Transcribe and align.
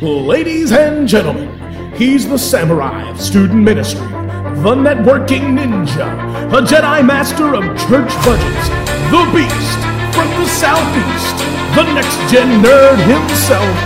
Ladies 0.00 0.70
and 0.70 1.08
gentlemen, 1.08 1.48
he's 1.94 2.28
the 2.28 2.38
samurai 2.38 3.10
of 3.10 3.20
student 3.20 3.64
ministry, 3.64 4.06
the 4.06 4.74
networking 4.74 5.58
ninja, 5.58 6.06
a 6.52 6.62
Jedi 6.62 7.04
master 7.04 7.54
of 7.56 7.64
church 7.88 8.14
budgets, 8.24 8.68
the 9.10 9.24
beast 9.34 9.80
from 10.14 10.28
the 10.38 10.46
southeast, 10.46 11.36
the 11.74 11.82
next 11.92 12.18
gen 12.30 12.62
nerd 12.62 12.98
himself, 13.04 13.76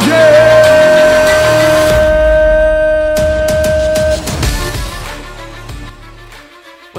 CJ! 0.00 0.51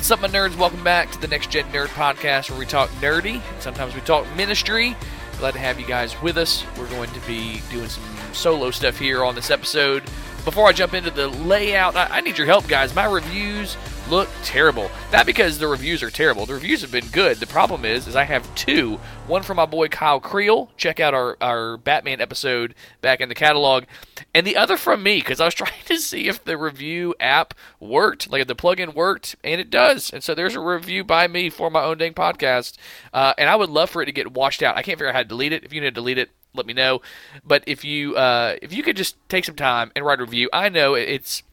What's 0.04 0.11
up, 0.11 0.20
my 0.20 0.27
nerds? 0.27 0.57
Welcome 0.57 0.83
back 0.83 1.11
to 1.11 1.21
the 1.21 1.29
Next 1.29 1.49
Gen 1.49 1.63
Nerd 1.71 1.88
Podcast, 1.88 2.49
where 2.49 2.59
we 2.59 2.65
talk 2.65 2.89
nerdy. 2.99 3.41
Sometimes 3.61 3.95
we 3.95 4.02
talk 4.02 4.27
ministry. 4.35 4.98
Glad 5.38 5.52
to 5.52 5.59
have 5.59 5.80
you 5.80 5.85
guys 5.85 6.21
with 6.21 6.38
us. 6.38 6.66
We're 6.77 6.89
going 6.89 7.09
to 7.11 7.21
be 7.21 7.61
doing 7.71 7.88
some 7.88 8.03
solo 8.34 8.70
stuff 8.71 8.99
here 8.99 9.23
on 9.23 9.34
this 9.34 9.49
episode. 9.49 10.03
Before 10.44 10.67
I 10.67 10.73
jump 10.73 10.94
into 10.94 11.09
the 11.09 11.30
layout, 11.30 11.95
I, 11.95 12.17
I 12.17 12.20
need 12.20 12.38
your 12.38 12.47
help, 12.47 12.67
guys. 12.67 12.94
My 12.94 13.05
reviews 13.05 13.77
look 14.09 14.30
terrible. 14.43 14.89
Not 15.12 15.25
because 15.25 15.57
the 15.57 15.67
reviews 15.67 16.03
are 16.03 16.09
terrible. 16.09 16.45
The 16.45 16.53
reviews 16.53 16.81
have 16.81 16.91
been 16.91 17.07
good. 17.07 17.38
The 17.38 17.48
problem 17.48 17.85
is, 17.85 18.07
is 18.07 18.16
I 18.16 18.23
have 18.23 18.53
two. 18.55 18.99
One 19.27 19.44
from 19.44 19.57
my 19.57 19.66
boy 19.66 19.88
Kyle 19.88 20.20
Creel. 20.20 20.70
Check 20.77 20.99
out 20.99 21.13
our, 21.13 21.38
our 21.41 21.77
Batman 21.77 22.21
episode 22.21 22.75
back 23.02 23.21
in 23.21 23.30
the 23.30 23.35
catalog. 23.35 23.85
And 24.34 24.45
the 24.45 24.58
other 24.58 24.77
from 24.77 25.03
me, 25.03 25.20
because 25.20 25.39
I 25.39 25.45
was 25.45 25.53
trying 25.53 25.71
to 25.85 25.97
see 25.97 26.27
if 26.27 26.44
the 26.44 26.58
review 26.58 27.16
app 27.20 27.53
worked, 27.80 28.31
like 28.31 28.41
if 28.41 28.47
the 28.47 28.55
plugin 28.55 28.94
worked, 28.94 29.35
and 29.44 29.59
it 29.59 29.70
does. 29.70 30.11
And 30.11 30.23
so 30.23 30.35
there's 30.35 30.55
a 30.55 30.59
review 30.59 31.03
by 31.03 31.27
me 31.27 31.49
for 31.49 31.70
my 31.70 31.83
own 31.83 31.97
dang 31.97 32.13
podcast. 32.13 32.77
Uh, 33.13 33.33
and 33.38 33.49
I 33.49 33.55
would 33.55 33.70
love 33.70 33.89
for 33.89 34.02
it 34.02 34.08
to 34.08 34.11
get 34.11 34.31
washed 34.31 34.63
out. 34.63 34.77
I 34.77 34.81
can't 34.81 34.97
figure 34.97 35.09
out 35.09 35.16
how 35.16 35.23
to 35.23 35.27
delete 35.27 35.53
it. 35.53 35.63
If 35.63 35.73
you 35.73 35.81
need 35.81 35.88
to 35.88 35.91
delete 35.91 36.17
it, 36.17 36.30
let 36.53 36.66
me 36.66 36.73
know. 36.73 37.02
But 37.44 37.63
if 37.67 37.83
you 37.83 38.16
uh, 38.16 38.58
if 38.61 38.73
you 38.73 38.83
could 38.83 38.95
just 38.95 39.16
take 39.30 39.45
some 39.45 39.56
time 39.56 39.91
and 39.95 40.06
write 40.06 40.19
a 40.19 40.23
review, 40.23 40.50
I 40.53 40.69
know 40.69 40.94
it's 40.94 41.44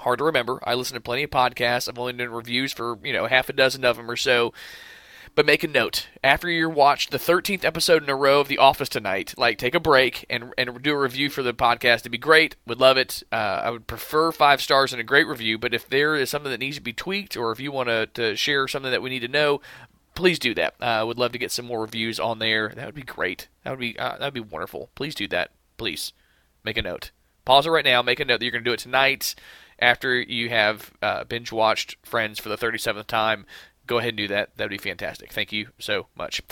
hard 0.00 0.18
to 0.18 0.24
remember. 0.24 0.60
I 0.64 0.74
listen 0.74 0.94
to 0.94 1.00
plenty 1.00 1.22
of 1.22 1.30
podcasts. 1.30 1.88
I've 1.88 1.98
only 1.98 2.12
done 2.12 2.30
reviews 2.30 2.72
for 2.72 2.98
you 3.02 3.12
know 3.12 3.26
half 3.26 3.48
a 3.48 3.52
dozen 3.52 3.84
of 3.84 3.96
them 3.96 4.10
or 4.10 4.16
so. 4.16 4.52
But 5.34 5.46
make 5.46 5.62
a 5.62 5.68
note 5.68 6.08
after 6.24 6.50
you 6.50 6.68
watch 6.68 7.08
the 7.08 7.18
13th 7.18 7.64
episode 7.64 8.02
in 8.02 8.10
a 8.10 8.16
row 8.16 8.40
of 8.40 8.48
The 8.48 8.58
Office 8.58 8.88
tonight. 8.88 9.32
Like, 9.38 9.58
take 9.58 9.76
a 9.76 9.80
break 9.80 10.26
and 10.28 10.52
and 10.58 10.82
do 10.82 10.92
a 10.92 10.98
review 10.98 11.30
for 11.30 11.42
the 11.42 11.54
podcast. 11.54 12.00
It'd 12.00 12.12
be 12.12 12.18
great. 12.18 12.56
Would 12.66 12.80
love 12.80 12.96
it. 12.96 13.22
Uh, 13.30 13.62
I 13.64 13.70
would 13.70 13.86
prefer 13.86 14.32
five 14.32 14.60
stars 14.60 14.92
and 14.92 15.00
a 15.00 15.04
great 15.04 15.28
review. 15.28 15.56
But 15.56 15.72
if 15.72 15.88
there 15.88 16.16
is 16.16 16.30
something 16.30 16.50
that 16.50 16.60
needs 16.60 16.76
to 16.76 16.82
be 16.82 16.92
tweaked, 16.92 17.36
or 17.36 17.52
if 17.52 17.60
you 17.60 17.70
want 17.70 18.14
to, 18.14 18.36
share 18.36 18.66
something 18.68 18.90
that 18.90 19.02
we 19.02 19.10
need 19.10 19.20
to 19.20 19.28
know, 19.28 19.60
please 20.14 20.38
do 20.38 20.54
that. 20.54 20.74
I 20.80 20.98
uh, 20.98 21.06
would 21.06 21.18
love 21.18 21.32
to 21.32 21.38
get 21.38 21.52
some 21.52 21.66
more 21.66 21.82
reviews 21.82 22.18
on 22.18 22.38
there. 22.38 22.72
That 22.74 22.86
would 22.86 22.94
be 22.94 23.02
great. 23.02 23.48
That 23.62 23.70
would 23.70 23.80
be 23.80 23.98
uh, 23.98 24.18
that 24.18 24.34
would 24.34 24.34
be 24.34 24.40
wonderful. 24.40 24.90
Please 24.94 25.14
do 25.14 25.28
that. 25.28 25.52
Please 25.76 26.12
make 26.64 26.76
a 26.76 26.82
note. 26.82 27.12
Pause 27.44 27.66
it 27.66 27.70
right 27.70 27.84
now. 27.84 28.02
Make 28.02 28.20
a 28.20 28.24
note 28.24 28.40
that 28.40 28.44
you're 28.44 28.52
going 28.52 28.64
to 28.64 28.70
do 28.70 28.74
it 28.74 28.80
tonight 28.80 29.34
after 29.80 30.20
you 30.20 30.48
have 30.48 30.92
uh, 31.02 31.24
binge 31.24 31.52
watched 31.52 31.96
Friends 32.02 32.38
for 32.38 32.48
the 32.48 32.56
37th 32.56 33.06
time. 33.06 33.46
Go 33.86 33.98
ahead 33.98 34.10
and 34.10 34.18
do 34.18 34.28
that. 34.28 34.56
That 34.56 34.64
would 34.64 34.70
be 34.70 34.78
fantastic. 34.78 35.32
Thank 35.32 35.52
you 35.52 35.68
so 35.78 36.06
much. 36.16 36.42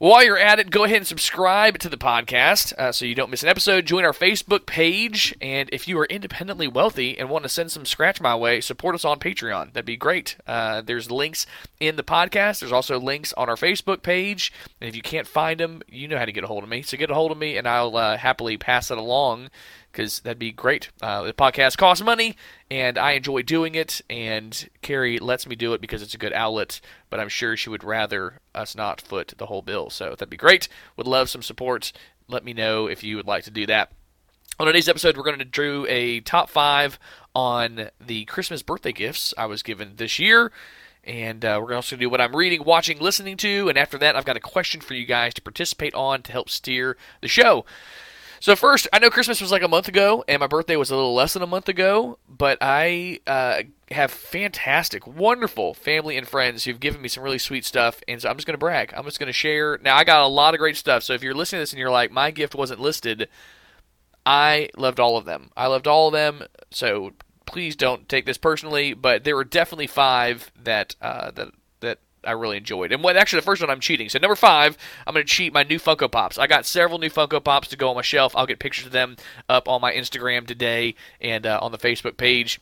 While 0.00 0.24
you're 0.24 0.38
at 0.38 0.58
it, 0.58 0.70
go 0.70 0.84
ahead 0.84 0.96
and 0.96 1.06
subscribe 1.06 1.78
to 1.80 1.90
the 1.90 1.98
podcast 1.98 2.72
uh, 2.78 2.90
so 2.90 3.04
you 3.04 3.14
don't 3.14 3.28
miss 3.28 3.42
an 3.42 3.50
episode. 3.50 3.84
Join 3.84 4.02
our 4.02 4.14
Facebook 4.14 4.64
page, 4.64 5.36
and 5.42 5.68
if 5.74 5.86
you 5.86 5.98
are 5.98 6.06
independently 6.06 6.66
wealthy 6.66 7.18
and 7.18 7.28
want 7.28 7.42
to 7.42 7.50
send 7.50 7.70
some 7.70 7.84
scratch 7.84 8.18
my 8.18 8.34
way, 8.34 8.62
support 8.62 8.94
us 8.94 9.04
on 9.04 9.18
Patreon. 9.18 9.74
That'd 9.74 9.84
be 9.84 9.98
great. 9.98 10.38
Uh, 10.46 10.80
there's 10.80 11.10
links 11.10 11.44
in 11.80 11.96
the 11.96 12.02
podcast. 12.02 12.60
There's 12.60 12.72
also 12.72 12.98
links 12.98 13.34
on 13.34 13.50
our 13.50 13.56
Facebook 13.56 14.00
page, 14.00 14.54
and 14.80 14.88
if 14.88 14.96
you 14.96 15.02
can't 15.02 15.26
find 15.26 15.60
them, 15.60 15.82
you 15.86 16.08
know 16.08 16.16
how 16.16 16.24
to 16.24 16.32
get 16.32 16.44
a 16.44 16.46
hold 16.46 16.62
of 16.62 16.70
me. 16.70 16.80
So 16.80 16.96
get 16.96 17.10
a 17.10 17.14
hold 17.14 17.30
of 17.30 17.36
me, 17.36 17.58
and 17.58 17.68
I'll 17.68 17.94
uh, 17.94 18.16
happily 18.16 18.56
pass 18.56 18.90
it 18.90 18.96
along 18.96 19.50
because 19.90 20.20
that'd 20.20 20.38
be 20.38 20.52
great. 20.52 20.90
Uh, 21.02 21.22
the 21.22 21.32
podcast 21.32 21.76
costs 21.76 22.04
money, 22.04 22.36
and 22.70 22.96
I 22.96 23.12
enjoy 23.12 23.42
doing 23.42 23.74
it, 23.74 24.00
and 24.08 24.68
Carrie 24.82 25.18
lets 25.18 25.46
me 25.46 25.56
do 25.56 25.72
it 25.72 25.80
because 25.80 26.02
it's 26.02 26.14
a 26.14 26.18
good 26.18 26.32
outlet, 26.32 26.80
but 27.08 27.20
I'm 27.20 27.28
sure 27.28 27.56
she 27.56 27.70
would 27.70 27.84
rather 27.84 28.40
us 28.54 28.74
not 28.74 29.00
foot 29.00 29.34
the 29.38 29.46
whole 29.46 29.62
bill. 29.62 29.90
So 29.90 30.10
that'd 30.10 30.30
be 30.30 30.36
great. 30.36 30.68
Would 30.96 31.06
love 31.06 31.28
some 31.28 31.42
support. 31.42 31.92
Let 32.28 32.44
me 32.44 32.52
know 32.52 32.86
if 32.86 33.02
you 33.02 33.16
would 33.16 33.26
like 33.26 33.44
to 33.44 33.50
do 33.50 33.66
that. 33.66 33.92
On 34.58 34.66
today's 34.66 34.88
episode, 34.88 35.16
we're 35.16 35.24
going 35.24 35.38
to 35.38 35.44
do 35.44 35.86
a 35.88 36.20
top 36.20 36.50
five 36.50 36.98
on 37.34 37.88
the 37.98 38.24
Christmas 38.26 38.62
birthday 38.62 38.92
gifts 38.92 39.32
I 39.38 39.46
was 39.46 39.62
given 39.62 39.94
this 39.96 40.18
year. 40.18 40.52
And 41.02 41.44
uh, 41.46 41.58
we're 41.62 41.74
also 41.74 41.96
going 41.96 42.00
to 42.00 42.04
do 42.04 42.10
what 42.10 42.20
I'm 42.20 42.36
reading, 42.36 42.62
watching, 42.64 42.98
listening 42.98 43.38
to. 43.38 43.70
And 43.70 43.78
after 43.78 43.96
that, 43.98 44.16
I've 44.16 44.26
got 44.26 44.36
a 44.36 44.40
question 44.40 44.82
for 44.82 44.92
you 44.92 45.06
guys 45.06 45.32
to 45.34 45.42
participate 45.42 45.94
on 45.94 46.20
to 46.22 46.32
help 46.32 46.50
steer 46.50 46.98
the 47.22 47.28
show. 47.28 47.64
So 48.42 48.56
first, 48.56 48.88
I 48.90 48.98
know 48.98 49.10
Christmas 49.10 49.42
was 49.42 49.52
like 49.52 49.62
a 49.62 49.68
month 49.68 49.86
ago, 49.86 50.24
and 50.26 50.40
my 50.40 50.46
birthday 50.46 50.76
was 50.76 50.90
a 50.90 50.96
little 50.96 51.14
less 51.14 51.34
than 51.34 51.42
a 51.42 51.46
month 51.46 51.68
ago. 51.68 52.18
But 52.26 52.56
I 52.62 53.20
uh, 53.26 53.64
have 53.90 54.10
fantastic, 54.10 55.06
wonderful 55.06 55.74
family 55.74 56.16
and 56.16 56.26
friends 56.26 56.64
who've 56.64 56.80
given 56.80 57.02
me 57.02 57.08
some 57.08 57.22
really 57.22 57.38
sweet 57.38 57.66
stuff, 57.66 58.00
and 58.08 58.22
so 58.22 58.30
I'm 58.30 58.36
just 58.36 58.46
going 58.46 58.54
to 58.54 58.58
brag. 58.58 58.94
I'm 58.96 59.04
just 59.04 59.18
going 59.18 59.26
to 59.26 59.34
share. 59.34 59.78
Now 59.82 59.94
I 59.94 60.04
got 60.04 60.22
a 60.22 60.26
lot 60.26 60.54
of 60.54 60.58
great 60.58 60.78
stuff. 60.78 61.02
So 61.02 61.12
if 61.12 61.22
you're 61.22 61.34
listening 61.34 61.58
to 61.58 61.62
this 61.64 61.72
and 61.72 61.78
you're 61.78 61.90
like, 61.90 62.10
my 62.10 62.30
gift 62.30 62.54
wasn't 62.54 62.80
listed, 62.80 63.28
I 64.24 64.70
loved 64.74 65.00
all 65.00 65.18
of 65.18 65.26
them. 65.26 65.50
I 65.54 65.66
loved 65.66 65.86
all 65.86 66.08
of 66.08 66.14
them. 66.14 66.44
So 66.70 67.12
please 67.44 67.76
don't 67.76 68.08
take 68.08 68.24
this 68.24 68.38
personally, 68.38 68.94
but 68.94 69.24
there 69.24 69.36
were 69.36 69.44
definitely 69.44 69.86
five 69.86 70.50
that 70.58 70.96
uh, 71.02 71.30
that 71.32 71.48
that 71.59 71.59
I 72.24 72.32
really 72.32 72.56
enjoyed. 72.56 72.92
And 72.92 73.02
what 73.02 73.16
actually 73.16 73.40
the 73.40 73.46
first 73.46 73.62
one 73.62 73.70
I'm 73.70 73.80
cheating. 73.80 74.08
So 74.08 74.18
number 74.18 74.36
five, 74.36 74.76
I'm 75.06 75.14
going 75.14 75.24
to 75.24 75.32
cheat 75.32 75.52
my 75.52 75.62
new 75.62 75.78
Funko 75.78 76.10
Pops. 76.10 76.38
I 76.38 76.46
got 76.46 76.66
several 76.66 76.98
new 76.98 77.10
Funko 77.10 77.42
Pops 77.42 77.68
to 77.68 77.76
go 77.76 77.88
on 77.88 77.96
my 77.96 78.02
shelf. 78.02 78.34
I'll 78.36 78.46
get 78.46 78.58
pictures 78.58 78.86
of 78.86 78.92
them 78.92 79.16
up 79.48 79.68
on 79.68 79.80
my 79.80 79.92
Instagram 79.92 80.46
today 80.46 80.94
and 81.20 81.46
uh, 81.46 81.58
on 81.62 81.72
the 81.72 81.78
Facebook 81.78 82.16
page. 82.16 82.60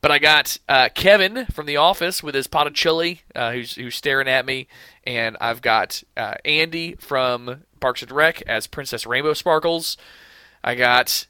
But 0.00 0.12
I 0.12 0.18
got 0.18 0.58
uh, 0.68 0.88
Kevin 0.94 1.46
from 1.46 1.66
The 1.66 1.76
Office 1.76 2.22
with 2.22 2.34
his 2.34 2.46
pot 2.46 2.68
of 2.68 2.74
chili, 2.74 3.22
uh, 3.34 3.52
who's 3.52 3.74
who's 3.74 3.96
staring 3.96 4.28
at 4.28 4.46
me, 4.46 4.68
and 5.02 5.36
I've 5.40 5.60
got 5.60 6.04
uh, 6.16 6.34
Andy 6.44 6.94
from 7.00 7.64
Parks 7.80 8.02
and 8.02 8.12
Rec 8.12 8.42
as 8.42 8.68
Princess 8.68 9.06
Rainbow 9.06 9.34
Sparkles. 9.34 9.96
I 10.62 10.76
got 10.76 11.26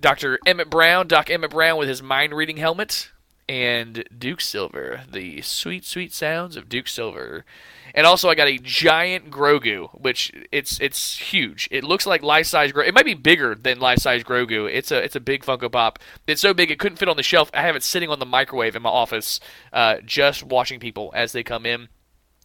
Dr. 0.00 0.40
Emmett 0.44 0.70
Brown, 0.70 1.06
Doc 1.06 1.30
Emmett 1.30 1.52
Brown 1.52 1.78
with 1.78 1.88
his 1.88 2.02
mind 2.02 2.32
reading 2.32 2.56
helmet, 2.56 3.10
and 3.50 4.04
Duke 4.16 4.40
Silver, 4.40 5.00
the 5.10 5.42
sweet, 5.42 5.84
sweet 5.84 6.14
sounds 6.14 6.54
of 6.54 6.68
Duke 6.68 6.86
Silver. 6.86 7.44
And 7.92 8.06
also, 8.06 8.28
I 8.28 8.36
got 8.36 8.46
a 8.46 8.58
giant 8.58 9.28
Grogu, 9.28 9.90
which 10.00 10.30
it's 10.52 10.78
it's 10.80 11.18
huge. 11.18 11.66
It 11.72 11.82
looks 11.82 12.06
like 12.06 12.22
life 12.22 12.46
size 12.46 12.70
Grogu. 12.70 12.86
It 12.86 12.94
might 12.94 13.04
be 13.04 13.14
bigger 13.14 13.56
than 13.56 13.80
life 13.80 13.98
size 13.98 14.22
Grogu. 14.22 14.72
It's 14.72 14.92
a 14.92 15.02
it's 15.02 15.16
a 15.16 15.20
big 15.20 15.42
Funko 15.42 15.70
Pop. 15.70 15.98
It's 16.28 16.40
so 16.40 16.54
big 16.54 16.70
it 16.70 16.78
couldn't 16.78 16.98
fit 16.98 17.08
on 17.08 17.16
the 17.16 17.24
shelf. 17.24 17.50
I 17.52 17.62
have 17.62 17.74
it 17.74 17.82
sitting 17.82 18.08
on 18.08 18.20
the 18.20 18.24
microwave 18.26 18.76
in 18.76 18.82
my 18.82 18.88
office, 18.88 19.40
uh, 19.72 19.96
just 20.04 20.44
watching 20.44 20.78
people 20.78 21.10
as 21.16 21.32
they 21.32 21.42
come 21.42 21.66
in. 21.66 21.88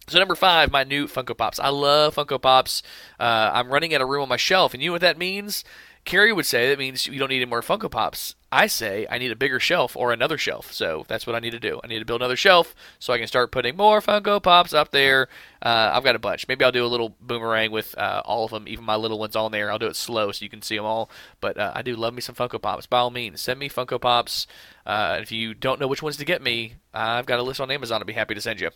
So 0.08 0.18
number 0.18 0.36
five, 0.36 0.72
my 0.72 0.84
new 0.84 1.08
Funko 1.08 1.38
Pops. 1.38 1.60
I 1.60 1.70
love 1.70 2.16
Funko 2.16 2.42
Pops. 2.42 2.82
Uh, 3.20 3.52
I'm 3.54 3.72
running 3.72 3.94
out 3.94 4.02
of 4.02 4.10
room 4.10 4.24
on 4.24 4.30
my 4.30 4.38
shelf, 4.38 4.74
and 4.74 4.82
you 4.82 4.90
know 4.90 4.94
what 4.94 5.02
that 5.02 5.20
means? 5.20 5.64
Carrie 6.06 6.32
would 6.32 6.46
say 6.46 6.70
that 6.70 6.78
means 6.78 7.08
you 7.08 7.18
don't 7.18 7.30
need 7.30 7.38
any 7.38 7.46
more 7.46 7.64
Funko 7.64 7.90
Pops. 7.90 8.36
I 8.52 8.68
say 8.68 9.08
I 9.10 9.18
need 9.18 9.32
a 9.32 9.36
bigger 9.36 9.60
shelf 9.60 9.98
or 9.98 10.14
another 10.14 10.38
shelf. 10.38 10.72
So 10.72 11.04
that's 11.08 11.26
what 11.26 11.36
I 11.36 11.40
need 11.40 11.52
to 11.52 11.60
do. 11.60 11.82
I 11.84 11.88
need 11.88 11.98
to 11.98 12.06
build 12.06 12.22
another 12.22 12.36
shelf 12.36 12.76
so 13.00 13.12
I 13.12 13.18
can 13.18 13.28
start 13.28 13.52
putting 13.52 13.76
more 13.76 14.02
Funko 14.02 14.42
Pops 14.42 14.72
up 14.72 14.92
there. 14.92 15.28
Uh, 15.64 15.92
I've 15.94 16.04
got 16.04 16.16
a 16.16 16.20
bunch. 16.20 16.48
Maybe 16.48 16.64
I'll 16.64 16.72
do 16.72 16.86
a 16.86 16.88
little 16.88 17.16
boomerang 17.20 17.72
with 17.72 17.98
uh, 17.98 18.22
all 18.24 18.46
of 18.46 18.52
them, 18.52 18.68
even 18.68 18.86
my 18.86 18.96
little 18.96 19.18
ones 19.18 19.36
on 19.36 19.52
there. 19.52 19.72
I'll 19.72 19.80
do 19.80 19.88
it 19.88 19.96
slow 19.96 20.32
so 20.32 20.46
you 20.46 20.50
can 20.50 20.62
see 20.62 20.78
them 20.78 20.86
all. 20.86 21.10
But 21.42 21.58
uh, 21.58 21.74
I 21.76 21.82
do 21.82 21.96
love 21.96 22.14
me 22.14 22.22
some 22.22 22.36
Funko 22.36 22.62
Pops. 22.62 22.86
By 22.86 23.00
all 23.00 23.10
means, 23.10 23.42
send 23.42 23.60
me 23.60 23.68
Funko 23.68 24.00
Pops. 24.00 24.46
Uh, 24.86 25.18
if 25.20 25.32
you 25.32 25.56
don't 25.56 25.80
know 25.80 25.88
which 25.88 26.04
ones 26.04 26.18
to 26.18 26.26
get 26.26 26.42
me, 26.42 26.76
I've 26.94 27.26
got 27.26 27.40
a 27.40 27.44
list 27.44 27.60
on 27.60 27.72
Amazon. 27.72 28.00
I'd 28.00 28.08
be 28.08 28.14
happy 28.14 28.36
to 28.36 28.42
send 28.42 28.62
you. 28.62 28.70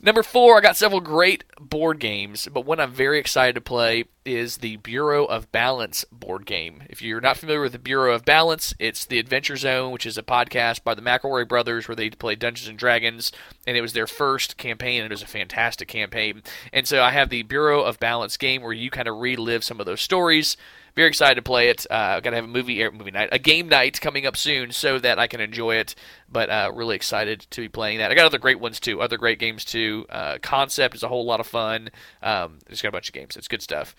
Number 0.00 0.22
four, 0.22 0.58
I 0.58 0.60
got 0.60 0.76
several 0.76 1.00
great 1.00 1.44
board 1.58 1.98
games, 1.98 2.48
but 2.52 2.66
one 2.66 2.80
I'm 2.80 2.92
very 2.92 3.18
excited 3.18 3.54
to 3.54 3.60
play 3.60 4.04
is 4.24 4.58
the 4.58 4.76
Bureau 4.76 5.24
of 5.24 5.52
Balance 5.52 6.04
board 6.10 6.46
game. 6.46 6.82
If 6.88 7.02
you're 7.02 7.20
not 7.20 7.36
familiar 7.36 7.60
with 7.60 7.72
the 7.72 7.78
Bureau 7.78 8.14
of 8.14 8.24
Balance, 8.24 8.74
it's 8.78 9.04
the 9.04 9.18
Adventure 9.18 9.56
Zone, 9.56 9.92
which 9.92 10.06
is 10.06 10.18
a 10.18 10.22
podcast 10.22 10.82
by 10.82 10.94
the 10.94 11.02
McElroy 11.02 11.46
brothers 11.46 11.86
where 11.88 11.94
they 11.94 12.10
play 12.10 12.34
Dungeons 12.34 12.68
and 12.68 12.78
Dragons, 12.78 13.32
and 13.66 13.76
it 13.76 13.82
was 13.82 13.92
their 13.92 14.06
first 14.06 14.56
campaign, 14.56 15.02
and 15.02 15.12
it 15.12 15.14
was 15.14 15.22
a 15.22 15.26
fantastic 15.26 15.88
campaign. 15.88 16.42
And 16.72 16.88
so 16.88 17.02
I 17.02 17.10
have 17.10 17.28
the 17.28 17.42
Bureau 17.42 17.82
of 17.82 18.00
Balance 18.00 18.36
game 18.36 18.62
where 18.62 18.72
you 18.72 18.90
kind 18.90 19.08
of 19.08 19.18
relive 19.18 19.64
some 19.64 19.80
of 19.80 19.86
those 19.86 20.00
stories 20.00 20.56
very 20.94 21.08
excited 21.08 21.34
to 21.36 21.42
play 21.42 21.68
it. 21.68 21.86
Uh, 21.90 22.20
Got 22.20 22.30
to 22.30 22.36
have 22.36 22.44
a 22.44 22.48
movie 22.48 22.88
movie 22.90 23.10
night, 23.10 23.28
a 23.32 23.38
game 23.38 23.68
night 23.68 24.00
coming 24.00 24.26
up 24.26 24.36
soon, 24.36 24.70
so 24.70 24.98
that 24.98 25.18
I 25.18 25.26
can 25.26 25.40
enjoy 25.40 25.76
it. 25.76 25.94
But 26.28 26.50
uh, 26.50 26.72
really 26.74 26.96
excited 26.96 27.46
to 27.50 27.60
be 27.60 27.68
playing 27.68 27.98
that. 27.98 28.10
I 28.10 28.14
got 28.14 28.26
other 28.26 28.38
great 28.38 28.60
ones 28.60 28.80
too, 28.80 29.00
other 29.00 29.16
great 29.16 29.38
games 29.38 29.64
too. 29.64 30.06
Uh, 30.08 30.38
Concept 30.40 30.94
is 30.94 31.02
a 31.02 31.08
whole 31.08 31.24
lot 31.24 31.40
of 31.40 31.46
fun. 31.46 31.90
Um, 32.22 32.58
just 32.68 32.82
got 32.82 32.90
a 32.90 32.92
bunch 32.92 33.08
of 33.08 33.14
games. 33.14 33.36
It's 33.36 33.48
good 33.48 33.62
stuff. 33.62 33.94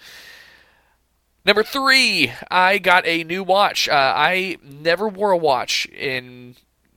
Number 1.46 1.64
three, 1.64 2.32
I 2.50 2.80
got 2.80 3.06
a 3.06 3.24
new 3.24 3.44
watch. 3.44 3.88
Uh, 3.88 4.14
I 4.16 4.58
never 4.64 5.08
wore 5.08 5.32
a 5.32 5.38
watch 5.38 5.86
in 5.88 6.56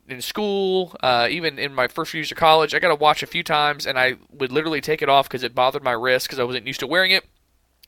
in 0.08 0.22
school, 0.22 0.96
uh, 1.02 1.28
even 1.30 1.58
in 1.58 1.74
my 1.74 1.86
first 1.86 2.12
few 2.12 2.20
years 2.20 2.32
of 2.32 2.38
college, 2.38 2.74
I 2.74 2.78
got 2.78 2.90
a 2.90 2.94
watch 2.94 3.22
a 3.22 3.26
few 3.26 3.42
times, 3.42 3.86
and 3.86 3.98
I 3.98 4.14
would 4.32 4.50
literally 4.50 4.80
take 4.80 5.02
it 5.02 5.10
off 5.10 5.28
because 5.28 5.42
it 5.42 5.54
bothered 5.54 5.84
my 5.84 5.92
wrist 5.92 6.26
because 6.26 6.38
I 6.38 6.44
wasn't 6.44 6.66
used 6.66 6.80
to 6.80 6.86
wearing 6.86 7.10
it 7.10 7.26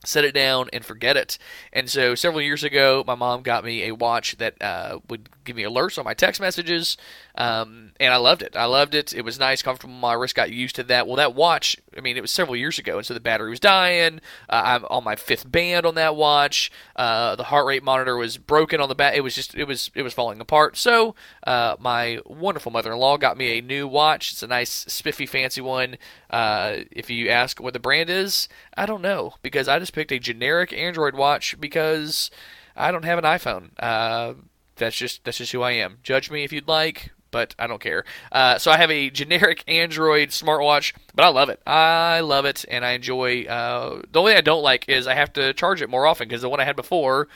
set 0.04 0.24
it 0.24 0.32
down 0.32 0.68
and 0.72 0.84
forget 0.84 1.16
it. 1.16 1.38
And 1.72 1.90
so 1.90 2.14
several 2.14 2.40
years 2.42 2.64
ago, 2.64 3.04
my 3.06 3.14
mom 3.14 3.42
got 3.42 3.64
me 3.64 3.86
a 3.86 3.94
watch 3.94 4.36
that 4.38 4.60
uh, 4.60 5.00
would 5.08 5.28
give 5.50 5.56
me 5.56 5.64
alerts 5.64 5.98
on 5.98 6.04
my 6.04 6.14
text 6.14 6.40
messages, 6.40 6.96
um, 7.34 7.92
and 7.98 8.14
I 8.14 8.16
loved 8.16 8.42
it. 8.42 8.56
I 8.56 8.66
loved 8.66 8.94
it. 8.94 9.12
It 9.12 9.24
was 9.24 9.38
nice, 9.38 9.62
comfortable. 9.62 9.92
My 9.92 10.12
wrist 10.12 10.34
got 10.34 10.52
used 10.52 10.76
to 10.76 10.82
that. 10.84 11.06
Well, 11.06 11.16
that 11.16 11.34
watch, 11.34 11.76
I 11.96 12.00
mean, 12.00 12.16
it 12.16 12.20
was 12.20 12.30
several 12.30 12.56
years 12.56 12.78
ago, 12.78 12.98
and 12.98 13.06
so 13.06 13.14
the 13.14 13.20
battery 13.20 13.50
was 13.50 13.60
dying. 13.60 14.20
Uh, 14.48 14.62
I'm 14.64 14.84
on 14.86 15.04
my 15.04 15.16
fifth 15.16 15.50
band 15.50 15.86
on 15.86 15.96
that 15.96 16.14
watch. 16.14 16.70
Uh, 16.94 17.34
the 17.36 17.44
heart 17.44 17.66
rate 17.66 17.82
monitor 17.82 18.16
was 18.16 18.38
broken 18.38 18.80
on 18.80 18.88
the 18.88 18.94
back. 18.94 19.16
It 19.16 19.22
was 19.22 19.34
just, 19.34 19.54
it 19.54 19.64
was, 19.64 19.90
it 19.94 20.02
was 20.02 20.14
falling 20.14 20.40
apart. 20.40 20.76
So 20.76 21.14
uh, 21.46 21.76
my 21.78 22.20
wonderful 22.24 22.70
mother-in-law 22.70 23.16
got 23.16 23.36
me 23.36 23.58
a 23.58 23.62
new 23.62 23.88
watch. 23.88 24.32
It's 24.32 24.42
a 24.42 24.46
nice, 24.46 24.70
spiffy, 24.70 25.26
fancy 25.26 25.60
one. 25.60 25.96
Uh, 26.30 26.78
if 26.92 27.10
you 27.10 27.28
ask 27.28 27.60
what 27.60 27.72
the 27.72 27.80
brand 27.80 28.08
is, 28.08 28.48
I 28.76 28.86
don't 28.86 29.02
know 29.02 29.34
because 29.42 29.68
I 29.68 29.78
just 29.78 29.92
picked 29.92 30.12
a 30.12 30.18
generic 30.18 30.72
Android 30.72 31.14
watch 31.14 31.56
because 31.60 32.30
I 32.76 32.92
don't 32.92 33.04
have 33.04 33.18
an 33.18 33.24
iPhone. 33.24 33.70
Uh, 33.78 34.34
that's 34.80 34.96
just 34.96 35.22
that's 35.24 35.38
just 35.38 35.52
who 35.52 35.62
I 35.62 35.72
am. 35.72 35.98
Judge 36.02 36.30
me 36.30 36.42
if 36.42 36.52
you'd 36.52 36.66
like, 36.66 37.12
but 37.30 37.54
I 37.58 37.66
don't 37.68 37.80
care. 37.80 38.04
Uh, 38.32 38.58
so 38.58 38.70
I 38.72 38.76
have 38.78 38.90
a 38.90 39.10
generic 39.10 39.62
Android 39.68 40.30
smartwatch, 40.30 40.92
but 41.14 41.24
I 41.24 41.28
love 41.28 41.48
it. 41.48 41.60
I 41.66 42.20
love 42.20 42.44
it, 42.44 42.64
and 42.68 42.84
I 42.84 42.92
enjoy. 42.92 43.44
Uh, 43.44 44.02
the 44.10 44.18
only 44.18 44.32
thing 44.32 44.38
I 44.38 44.42
don't 44.42 44.62
like 44.62 44.88
is 44.88 45.06
I 45.06 45.14
have 45.14 45.32
to 45.34 45.52
charge 45.54 45.82
it 45.82 45.90
more 45.90 46.06
often 46.06 46.26
because 46.26 46.42
the 46.42 46.48
one 46.48 46.60
I 46.60 46.64
had 46.64 46.76
before 46.76 47.28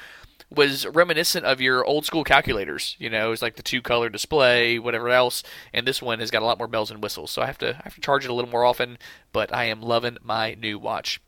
was 0.50 0.86
reminiscent 0.86 1.44
of 1.44 1.60
your 1.60 1.84
old 1.84 2.04
school 2.04 2.24
calculators. 2.24 2.96
You 2.98 3.10
know, 3.10 3.32
it's 3.32 3.42
like 3.42 3.56
the 3.56 3.62
two 3.62 3.82
color 3.82 4.08
display, 4.08 4.78
whatever 4.78 5.08
else. 5.08 5.42
And 5.72 5.86
this 5.86 6.02
one 6.02 6.20
has 6.20 6.30
got 6.30 6.42
a 6.42 6.46
lot 6.46 6.58
more 6.58 6.68
bells 6.68 6.90
and 6.90 7.02
whistles, 7.02 7.30
so 7.30 7.42
I 7.42 7.46
have 7.46 7.58
to 7.58 7.76
I 7.76 7.82
have 7.84 7.94
to 7.94 8.00
charge 8.00 8.24
it 8.24 8.30
a 8.30 8.34
little 8.34 8.50
more 8.50 8.64
often. 8.64 8.98
But 9.32 9.54
I 9.54 9.64
am 9.64 9.82
loving 9.82 10.18
my 10.22 10.54
new 10.54 10.78
watch. 10.78 11.20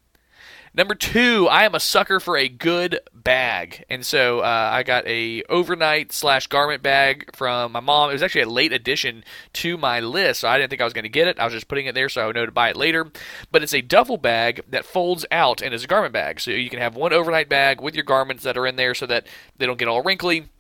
Number 0.76 0.94
two, 0.94 1.49
I 1.49 1.64
am 1.64 1.75
a 1.75 1.81
sucker 1.81 2.20
for 2.20 2.37
a 2.37 2.50
good 2.50 3.00
bag, 3.14 3.87
and 3.88 4.05
so 4.05 4.40
uh, 4.40 4.70
I 4.75 4.82
got 4.82 5.06
a 5.06 5.43
overnight 5.44 6.12
slash 6.12 6.49
garment 6.49 6.82
bag 6.82 7.34
from 7.34 7.73
my 7.73 7.81
mom. 7.81 8.11
It 8.11 8.12
was 8.12 8.23
actually 8.23 8.43
a 8.43 8.50
late 8.50 8.75
addition 8.75 9.25
to 9.55 9.78
my 9.78 10.00
list, 10.00 10.40
so 10.40 10.49
I 10.49 10.58
didn't 10.58 10.69
think 10.69 10.82
I 10.82 10.84
was 10.84 10.93
going 10.93 11.05
to 11.05 11.08
get 11.08 11.28
it. 11.28 11.38
I 11.38 11.44
was 11.44 11.55
just 11.55 11.69
putting 11.69 11.87
it 11.87 11.94
there 11.94 12.11
so 12.11 12.20
I 12.20 12.26
would 12.26 12.37
know 12.37 12.44
to 12.44 12.52
buy 12.52 12.69
it 12.69 12.76
later. 12.76 13.11
But 13.50 13.62
it's 13.62 13.73
a 13.73 13.81
duffel 13.81 14.19
bag 14.19 14.61
that 14.69 14.84
folds 14.84 15.25
out 15.31 15.62
and 15.62 15.73
is 15.73 15.84
a 15.84 15.87
garment 15.87 16.12
bag, 16.12 16.40
so 16.40 16.50
you 16.50 16.69
can 16.69 16.81
have 16.81 16.94
one 16.94 17.14
overnight 17.14 17.49
bag 17.49 17.81
with 17.81 17.94
your 17.94 18.05
garments 18.05 18.43
that 18.43 18.58
are 18.58 18.67
in 18.67 18.76
there, 18.76 18.93
so 18.93 19.06
that 19.06 19.26
they 19.56 19.64
don't 19.64 19.78
get 19.78 19.88
all 19.88 20.02
wrinkly 20.02 20.50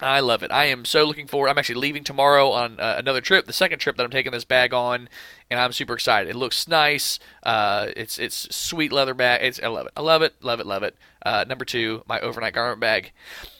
I 0.00 0.20
love 0.20 0.42
it. 0.42 0.50
I 0.50 0.66
am 0.66 0.84
so 0.84 1.04
looking 1.04 1.26
forward. 1.26 1.48
I'm 1.48 1.58
actually 1.58 1.76
leaving 1.76 2.04
tomorrow 2.04 2.50
on 2.50 2.80
uh, 2.80 2.96
another 2.98 3.20
trip, 3.20 3.46
the 3.46 3.52
second 3.52 3.78
trip 3.78 3.96
that 3.96 4.04
I'm 4.04 4.10
taking 4.10 4.32
this 4.32 4.44
bag 4.44 4.74
on, 4.74 5.08
and 5.50 5.60
I'm 5.60 5.72
super 5.72 5.94
excited. 5.94 6.30
It 6.30 6.36
looks 6.36 6.66
nice. 6.68 7.18
Uh, 7.42 7.88
it's 7.96 8.18
it's 8.18 8.54
sweet 8.54 8.92
leather 8.92 9.14
bag. 9.14 9.40
It's 9.42 9.60
I 9.62 9.68
love 9.68 9.86
it. 9.86 9.92
I 9.96 10.00
love 10.00 10.22
it. 10.22 10.34
Love 10.42 10.60
it. 10.60 10.66
Love 10.66 10.82
it. 10.82 10.96
Uh, 11.24 11.44
number 11.48 11.64
two, 11.64 12.02
my 12.06 12.20
overnight 12.20 12.52
garment 12.54 12.80
bag. 12.80 13.12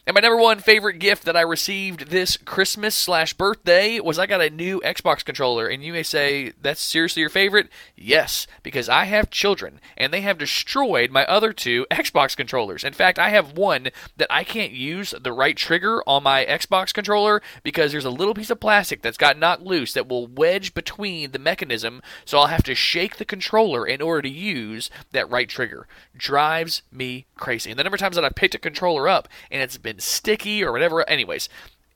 And 0.06 0.14
my 0.14 0.20
number 0.20 0.36
one 0.36 0.58
favorite 0.58 0.98
gift 0.98 1.24
that 1.24 1.36
I 1.36 1.40
received 1.40 2.10
this 2.10 2.36
Christmas 2.36 2.94
slash 2.94 3.32
birthday 3.32 3.98
was 4.00 4.18
I 4.18 4.26
got 4.26 4.42
a 4.42 4.50
new 4.50 4.82
Xbox 4.84 5.24
controller. 5.24 5.66
And 5.66 5.82
you 5.82 5.94
may 5.94 6.02
say, 6.02 6.52
that's 6.60 6.82
seriously 6.82 7.20
your 7.20 7.30
favorite? 7.30 7.70
Yes, 7.96 8.46
because 8.62 8.90
I 8.90 9.04
have 9.04 9.30
children 9.30 9.80
and 9.96 10.12
they 10.12 10.20
have 10.20 10.36
destroyed 10.36 11.10
my 11.10 11.24
other 11.24 11.54
two 11.54 11.86
Xbox 11.90 12.36
controllers. 12.36 12.84
In 12.84 12.92
fact, 12.92 13.18
I 13.18 13.30
have 13.30 13.56
one 13.56 13.88
that 14.18 14.26
I 14.28 14.44
can't 14.44 14.72
use 14.72 15.14
the 15.18 15.32
right 15.32 15.56
trigger 15.56 16.02
on 16.06 16.22
my 16.22 16.44
Xbox 16.44 16.92
controller 16.92 17.40
because 17.62 17.92
there's 17.92 18.04
a 18.04 18.10
little 18.10 18.34
piece 18.34 18.50
of 18.50 18.60
plastic 18.60 19.00
that's 19.00 19.16
got 19.16 19.38
knocked 19.38 19.62
loose 19.62 19.94
that 19.94 20.06
will 20.06 20.26
wedge 20.26 20.74
between 20.74 21.30
the 21.30 21.38
mechanism. 21.38 21.73
So 22.24 22.38
I'll 22.38 22.46
have 22.46 22.62
to 22.64 22.74
shake 22.74 23.16
the 23.16 23.24
controller 23.24 23.86
in 23.86 24.00
order 24.00 24.22
to 24.22 24.28
use 24.28 24.90
that 25.12 25.28
right 25.30 25.48
trigger. 25.48 25.86
Drives 26.16 26.82
me 26.92 27.26
crazy. 27.36 27.70
And 27.70 27.78
the 27.78 27.84
number 27.84 27.96
of 27.96 28.00
times 28.00 28.16
that 28.16 28.24
I've 28.24 28.34
picked 28.34 28.54
a 28.54 28.58
controller 28.58 29.08
up 29.08 29.28
and 29.50 29.62
it's 29.62 29.78
been 29.78 29.98
sticky 29.98 30.62
or 30.62 30.72
whatever. 30.72 31.08
Anyways, 31.08 31.48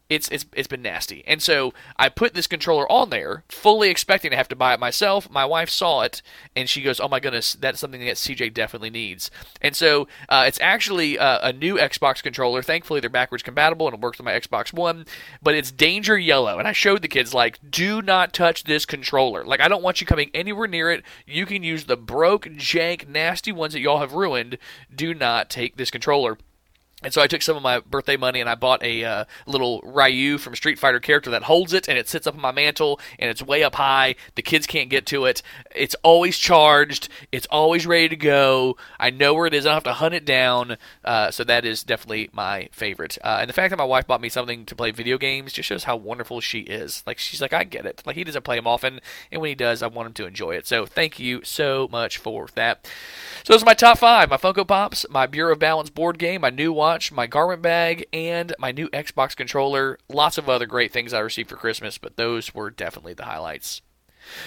it's 0.09 0.29
it's 0.29 0.47
it's 0.55 0.69
been 0.69 0.81
nasty. 0.81 1.23
And 1.27 1.43
so 1.43 1.75
I 1.97 2.09
put 2.09 2.33
this 2.33 2.47
controller 2.47 2.91
on 2.91 3.11
there, 3.11 3.45
fully 3.49 3.91
expecting 3.91 4.31
to 4.31 4.37
have 4.37 4.49
to 4.49 4.57
buy 4.57 4.73
it 4.73 4.81
myself. 4.81 5.29
My 5.31 5.45
wife 5.45 5.69
saw 5.69 6.03
it 6.03 6.23
and 6.57 6.69
she 6.69 6.81
goes, 6.81 6.99
"Oh 6.99 7.09
my 7.09 7.21
goodness, 7.21 7.55
that's 7.55 7.79
something 7.79 8.01
that 8.01 8.17
CJ 8.17 8.55
definitely 8.55 8.89
needs." 8.89 9.31
And 9.61 9.77
so 9.77 10.09
uh, 10.31 10.45
it's 10.47 10.61
actually 10.61 11.19
uh, 11.19 11.49
a 11.49 11.53
new 11.53 11.77
Xbox 11.77 12.23
controller. 12.23 12.63
Thankfully, 12.63 13.01
they're 13.01 13.11
backwards 13.11 13.43
compatible 13.43 13.87
and 13.87 13.95
it 13.95 14.01
works 14.01 14.19
on 14.19 14.25
my 14.25 14.33
Xbox 14.33 14.73
One. 14.73 15.05
But 15.43 15.55
it's 15.55 15.71
danger 15.71 16.17
yellow, 16.17 16.59
and 16.59 16.67
I 16.67 16.73
showed 16.73 17.03
the 17.03 17.09
kids 17.09 17.35
like, 17.35 17.59
"Do 17.71 18.01
not 18.01 18.33
touch 18.33 18.65
this 18.65 18.87
controller. 18.87 19.45
Like, 19.45 19.61
I 19.61 19.69
don't 19.69 19.83
want 19.83 20.01
you 20.01 20.07
coming 20.07 20.31
anywhere 20.33 20.69
near 20.69 20.91
it. 20.91 21.05
You 21.27 21.45
can 21.45 21.63
use 21.63 21.85
the 21.85 21.99
broke, 21.99 22.47
jank, 22.47 23.07
nasty 23.09 23.53
ones 23.53 23.75
that 23.75 23.81
y'all 23.81 24.01
have 24.01 24.15
ruined. 24.15 24.57
Do 24.95 25.13
not 25.13 25.51
take 25.51 25.77
this 25.77 25.91
controller." 25.91 26.39
And 27.01 27.15
so 27.15 27.23
I 27.23 27.29
took 27.29 27.43
some 27.43 27.57
of 27.57 27.63
my 27.63 27.79
birthday 27.79 28.17
money 28.17 28.41
and 28.41 28.51
I 28.51 28.57
bought 28.57 28.83
a 28.83 29.05
uh, 29.05 29.25
little 29.47 29.81
Ryu 29.83 30.37
from 30.37 30.57
Street 30.57 30.81
Fighter 30.81 30.99
character 30.99 31.31
that 31.31 31.45
holds 31.45 31.73
it 31.73 31.89
and 31.89 31.97
it 31.97 32.09
sits 32.09 32.27
up 32.27 32.35
on 32.35 32.41
my 32.41 32.51
mantle 32.51 32.99
and 33.21 33.31
it's 33.31 33.41
way 33.41 33.63
up 33.63 33.77
high. 33.77 34.17
The 34.35 34.43
kids 34.43 34.67
can't 34.67 34.91
get 34.91 35.07
to 35.07 35.25
it. 35.25 35.41
It's 35.77 35.95
always 36.03 36.37
charged. 36.37 37.09
It's 37.31 37.47
always 37.53 37.87
ready 37.87 38.09
to 38.09 38.17
go. 38.17 38.77
I 38.99 39.11
know 39.11 39.33
where 39.35 39.47
it 39.47 39.55
is. 39.55 39.65
I 39.65 39.69
don't 39.69 39.75
have 39.77 39.85
to 39.85 39.93
hunt 39.93 40.15
it 40.15 40.25
down. 40.25 40.77
Uh, 41.05 41.31
so 41.31 41.45
that 41.45 41.65
is 41.65 41.85
definitely 41.85 42.31
my 42.33 42.69
favorite. 42.73 43.17
Uh, 43.23 43.39
and 43.43 43.49
the 43.49 43.55
fact 43.55 43.71
that 43.71 43.79
my 43.79 43.85
wife 43.85 44.09
bought 44.09 44.21
me 44.21 44.29
something 44.29 44.67
to 44.67 44.75
play 44.75 44.91
video 44.91 45.19
games 45.19 45.53
just 45.53 45.69
shows 45.69 45.85
how 45.85 45.97
wonderful 45.97 46.41
she 46.41 46.61
is. 46.63 47.05
Like 47.07 47.19
she's 47.19 47.41
like, 47.41 47.53
I 47.53 47.63
get 47.63 47.87
it. 47.87 48.03
Like 48.07 48.17
he 48.17 48.25
doesn't 48.25 48.43
play 48.43 48.57
them 48.57 48.67
often, 48.67 49.01
and 49.31 49.41
when 49.41 49.51
he 49.51 49.55
does, 49.55 49.85
I 49.85 49.87
want 49.87 50.09
him 50.09 50.15
to 50.15 50.27
enjoy 50.27 50.57
it. 50.57 50.67
So 50.67 50.85
thank 50.85 51.21
you 51.21 51.43
so 51.45 51.89
much 51.93 52.19
for 52.19 52.49
that. 52.57 52.89
So 53.45 53.53
those 53.53 53.63
are 53.63 53.67
my 53.67 53.75
top 53.75 53.99
five: 53.99 54.31
my 54.31 54.37
Funko 54.37 54.67
Pops, 54.67 55.07
my 55.09 55.27
Bureau 55.27 55.53
of 55.53 55.61
Balance 55.61 55.91
board 55.91 56.19
game, 56.19 56.41
my 56.41 56.51
new 56.51 56.73
watch, 56.89 57.13
my 57.13 57.27
garment 57.27 57.61
bag, 57.61 58.07
and 58.15 58.55
my 58.59 58.73
new 58.73 58.89
Xbox 58.89 59.37
controller. 59.37 59.99
Lots 60.09 60.39
of 60.39 60.49
other 60.49 60.65
great 60.65 60.91
things 60.91 61.13
I 61.13 61.19
received 61.19 61.51
for 61.51 61.57
Christmas, 61.57 61.99
but 61.99 62.17
those 62.17 62.55
were 62.55 62.71
definitely 62.71 63.13
the 63.13 63.27
highlights. 63.27 63.83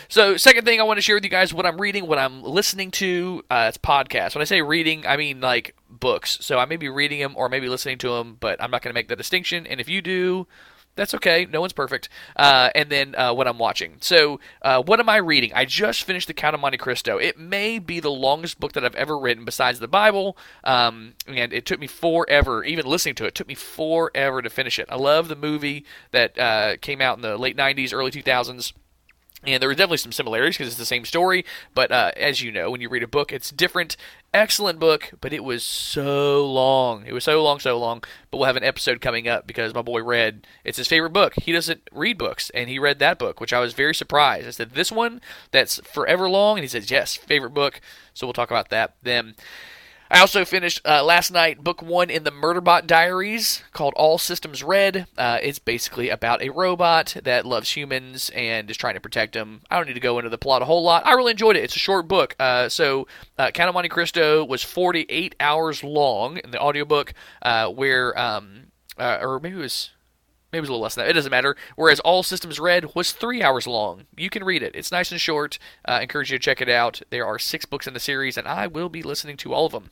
So, 0.10 0.38
second 0.38 0.66
thing 0.66 0.80
I 0.80 0.84
want 0.84 0.98
to 0.98 1.02
share 1.02 1.16
with 1.16 1.24
you 1.24 1.30
guys 1.30 1.54
what 1.54 1.68
I'm 1.68 1.80
reading, 1.80 2.08
what 2.08 2.18
I'm 2.18 2.42
listening 2.42 2.90
to. 2.92 3.44
Uh, 3.52 3.66
it's 3.70 3.78
podcasts. 3.78 4.34
When 4.34 4.42
I 4.42 4.46
say 4.46 4.64
reading, 4.64 5.06
I 5.06 5.18
mean 5.18 5.40
like 5.40 5.76
books. 5.88 6.40
So 6.42 6.58
I 6.58 6.66
may 6.66 6.78
be 6.78 6.90
reading 6.90 7.20
them 7.20 7.36
or 7.38 7.48
maybe 7.48 7.70
listening 7.70 8.00
to 8.00 8.10
them, 8.10 8.38
but 8.40 8.62
I'm 8.62 8.72
not 8.72 8.82
going 8.82 8.92
to 8.92 8.98
make 8.98 9.08
the 9.08 9.16
distinction. 9.16 9.68
And 9.68 9.80
if 9.80 9.88
you 9.88 10.02
do, 10.02 10.48
that's 10.96 11.14
okay. 11.16 11.48
No 11.50 11.62
one's 11.62 11.74
perfect. 11.74 12.10
Uh, 12.36 12.70
and 12.76 12.90
then 12.90 13.16
uh, 13.16 13.34
what 13.34 13.48
I'm 13.48 13.58
watching. 13.58 13.98
So, 14.02 14.40
uh, 14.62 14.82
what 14.84 15.00
am 15.00 15.10
I 15.10 15.18
reading? 15.18 15.52
I 15.54 15.66
just 15.66 16.04
finished 16.04 16.28
The 16.28 16.34
Count 16.34 16.54
of 16.54 16.62
Monte 16.62 16.78
Cristo. 16.78 17.18
It 17.18 17.40
may 17.40 17.80
be 17.80 18.00
the 18.00 18.12
longest 18.12 18.60
book 18.60 18.74
that 18.74 18.84
I've 18.84 18.96
ever 18.96 19.18
written 19.18 19.46
besides 19.46 19.80
the 19.80 19.88
Bible. 19.88 20.38
Um, 20.64 21.14
and 21.28 21.54
it 21.54 21.66
took 21.66 21.80
me 21.80 21.88
forever, 21.88 22.64
even 22.64 22.86
listening 22.86 23.16
to 23.16 23.26
it, 23.26 23.30
it 23.30 23.36
took 23.36 23.48
me 23.48 23.56
forever 23.56 24.42
to 24.42 24.50
finish 24.50 24.80
it. 24.80 24.88
I 24.90 24.96
love 24.96 25.28
the 25.28 25.36
movie 25.36 25.86
that 26.12 26.38
uh, 26.38 26.78
came 26.78 27.02
out 27.02 27.18
in 27.18 27.22
the 27.22 27.38
late 27.38 27.58
90s, 27.58 27.94
early 27.94 28.12
2000s. 28.12 28.74
And 29.44 29.60
there 29.62 29.70
were 29.70 29.76
definitely 29.76 29.98
some 29.98 30.12
similarities 30.12 30.58
because 30.58 30.68
it's 30.68 30.78
the 30.78 30.86
same 30.86 31.04
story, 31.04 31.46
but 31.74 31.92
uh, 31.92 32.12
as 32.16 32.42
you 32.42 32.52
know, 32.52 32.70
when 32.70 32.80
you 32.80 32.90
read 32.90 33.02
a 33.02 33.08
book, 33.08 33.32
it's 33.32 33.50
different. 33.50 33.98
Excellent 34.34 34.80
book, 34.80 35.12
but 35.20 35.34
it 35.34 35.44
was 35.44 35.64
so 35.64 36.46
long. 36.46 37.06
It 37.08 37.14
was 37.14 37.24
so 37.24 37.44
long, 37.44 37.60
so 37.60 37.78
long. 37.78 38.04
But 38.30 38.38
we'll 38.38 38.46
have 38.46 38.56
an 38.56 38.64
episode 38.64 39.02
coming 39.02 39.28
up 39.28 39.48
because 39.48 39.74
my 39.74 39.82
boy 39.82 40.04
read. 40.04 40.46
It's 40.64 40.78
his 40.78 40.88
favorite 40.88 41.12
book. 41.12 41.34
He 41.42 41.52
doesn't 41.52 41.90
read 41.92 42.20
books, 42.20 42.52
and 42.52 42.70
he 42.70 42.78
read 42.78 43.00
that 43.00 43.18
book, 43.18 43.42
which 43.42 43.52
I 43.52 43.60
was 43.60 43.74
very 43.74 43.96
surprised. 43.96 44.48
I 44.48 44.52
said, 44.52 44.72
"This 44.72 44.92
one 44.92 45.22
that's 45.50 45.80
forever 45.80 46.30
long," 46.30 46.58
and 46.58 46.64
he 46.64 46.70
says, 46.70 46.92
"Yes, 46.92 47.16
favorite 47.16 47.54
book." 47.54 47.82
So 48.14 48.28
we'll 48.28 48.34
talk 48.34 48.52
about 48.52 48.70
that 48.70 48.94
then. 49.02 49.36
I 50.12 50.20
also 50.20 50.44
finished 50.44 50.82
uh, 50.86 51.06
last 51.06 51.32
night 51.32 51.64
book 51.64 51.82
one 51.82 52.10
in 52.10 52.26
the 52.26 52.34
Murderbot 52.34 52.86
Diaries 52.86 53.64
called 53.72 53.94
All 53.96 54.18
Systems 54.18 54.62
Red. 54.62 55.08
Uh, 55.18 55.40
it's 55.42 55.58
basically 55.58 56.10
about 56.10 56.42
a 56.42 56.50
robot 56.50 57.16
that 57.24 57.46
loves 57.46 57.78
humans 57.78 58.30
and 58.36 58.70
is 58.70 58.76
trying 58.76 58.96
to 58.96 59.00
protect 59.00 59.36
them. 59.36 59.62
I 59.72 59.78
don't 59.78 59.88
need 59.88 59.94
to 59.94 60.02
go 60.02 60.20
into 60.20 60.30
the 60.30 60.38
plot 60.38 60.64
a 60.64 60.66
whole 60.66 60.84
lot. 60.84 61.08
I 61.08 61.14
really 61.14 61.32
enjoyed 61.32 61.56
it. 61.56 61.64
It's 61.64 61.78
a 61.78 61.80
short 61.80 62.10
book. 62.10 62.36
Uh, 62.38 62.68
so, 62.68 63.08
uh, 63.38 63.52
Count 63.52 63.70
of 63.70 63.74
Monte 63.74 63.88
Cristo 63.88 64.44
was 64.44 64.62
48 64.64 65.34
hours 65.40 65.82
long 65.82 66.40
in 66.40 66.52
the 66.52 66.60
audiobook, 66.60 67.14
uh, 67.42 67.70
where, 67.70 68.18
um, 68.20 68.64
uh, 68.98 69.20
or 69.22 69.40
maybe 69.40 69.56
it 69.56 69.62
was 69.62 69.92
maybe 70.52 70.60
was 70.60 70.68
a 70.68 70.74
little 70.74 70.84
less 70.84 70.96
than 70.96 71.06
that. 71.06 71.12
It 71.12 71.14
doesn't 71.14 71.32
matter. 71.32 71.56
Whereas 71.78 72.02
All 72.02 72.22
Systems 72.22 72.60
Red 72.60 72.94
was 72.96 73.14
three 73.14 73.42
hours 73.42 73.66
long. 73.66 74.08
You 74.18 74.30
can 74.30 74.44
read 74.44 74.62
it. 74.62 74.76
It's 74.76 74.92
nice 74.92 75.14
and 75.14 75.22
short. 75.22 75.58
Uh, 75.88 75.92
I 75.92 76.02
encourage 76.02 76.34
you 76.34 76.38
to 76.38 76.44
check 76.44 76.60
it 76.60 76.68
out. 76.68 77.02
There 77.12 77.26
are 77.26 77.40
six 77.40 77.64
books 77.64 77.88
in 77.88 77.94
the 77.94 78.02
series, 78.02 78.36
and 78.36 78.46
I 78.46 78.68
will 78.68 78.90
be 78.90 79.04
listening 79.04 79.38
to 79.38 79.54
all 79.54 79.68
of 79.68 79.72
them. 79.72 79.92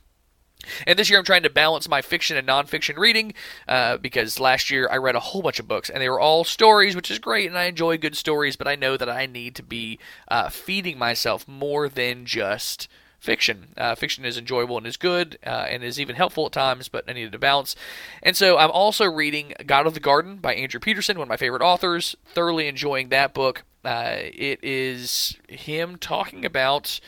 And 0.86 1.00
this 1.00 1.10
year 1.10 1.20
I'm 1.20 1.26
trying 1.26 1.44
to 1.44 1.50
balance 1.50 1.88
my 1.88 2.02
fiction 2.02 2.38
and 2.38 2.48
nonfiction 2.48 2.98
reading 2.98 3.34
uh, 3.68 3.98
because 3.98 4.40
last 4.40 4.70
year 4.70 4.88
I 4.92 4.98
read 4.98 5.16
a 5.16 5.20
whole 5.20 5.42
bunch 5.42 5.60
of 5.60 5.68
books 5.68 5.90
and 5.90 6.02
they 6.02 6.10
were 6.10 6.20
all 6.20 6.44
stories, 6.44 6.96
which 6.96 7.10
is 7.10 7.20
great, 7.20 7.48
and 7.48 7.58
I 7.58 7.66
enjoy 7.66 7.98
good 7.98 8.16
stories, 8.16 8.56
but 8.56 8.68
I 8.68 8.76
know 8.76 8.98
that 8.98 9.10
I 9.10 9.26
need 9.26 9.56
to 9.56 9.64
be 9.64 10.00
uh, 10.28 10.50
feeding 10.50 10.98
myself 10.98 11.48
more 11.48 11.90
than 11.90 12.26
just 12.26 12.88
fiction. 13.20 13.70
Uh, 13.78 13.96
fiction 13.96 14.26
is 14.26 14.38
enjoyable 14.38 14.78
and 14.78 14.88
is 14.88 14.98
good 14.98 15.38
uh, 15.46 15.66
and 15.70 15.84
is 15.84 16.00
even 16.00 16.16
helpful 16.16 16.46
at 16.46 16.52
times, 16.52 16.88
but 16.88 17.04
I 17.08 17.14
needed 17.14 17.36
a 17.36 17.40
balance. 17.40 17.76
And 18.24 18.36
so 18.36 18.58
I'm 18.58 18.72
also 18.72 19.06
reading 19.06 19.54
God 19.66 19.86
of 19.86 19.94
the 19.94 20.00
Garden 20.00 20.38
by 20.38 20.56
Andrew 20.56 20.80
Peterson, 20.80 21.18
one 21.18 21.26
of 21.26 21.30
my 21.30 21.38
favorite 21.38 21.62
authors. 21.62 22.16
Thoroughly 22.26 22.68
enjoying 22.68 23.10
that 23.10 23.34
book. 23.34 23.64
Uh, 23.84 24.16
it 24.18 24.60
is 24.62 25.38
him 25.48 25.98
talking 25.98 26.46
about 26.46 27.00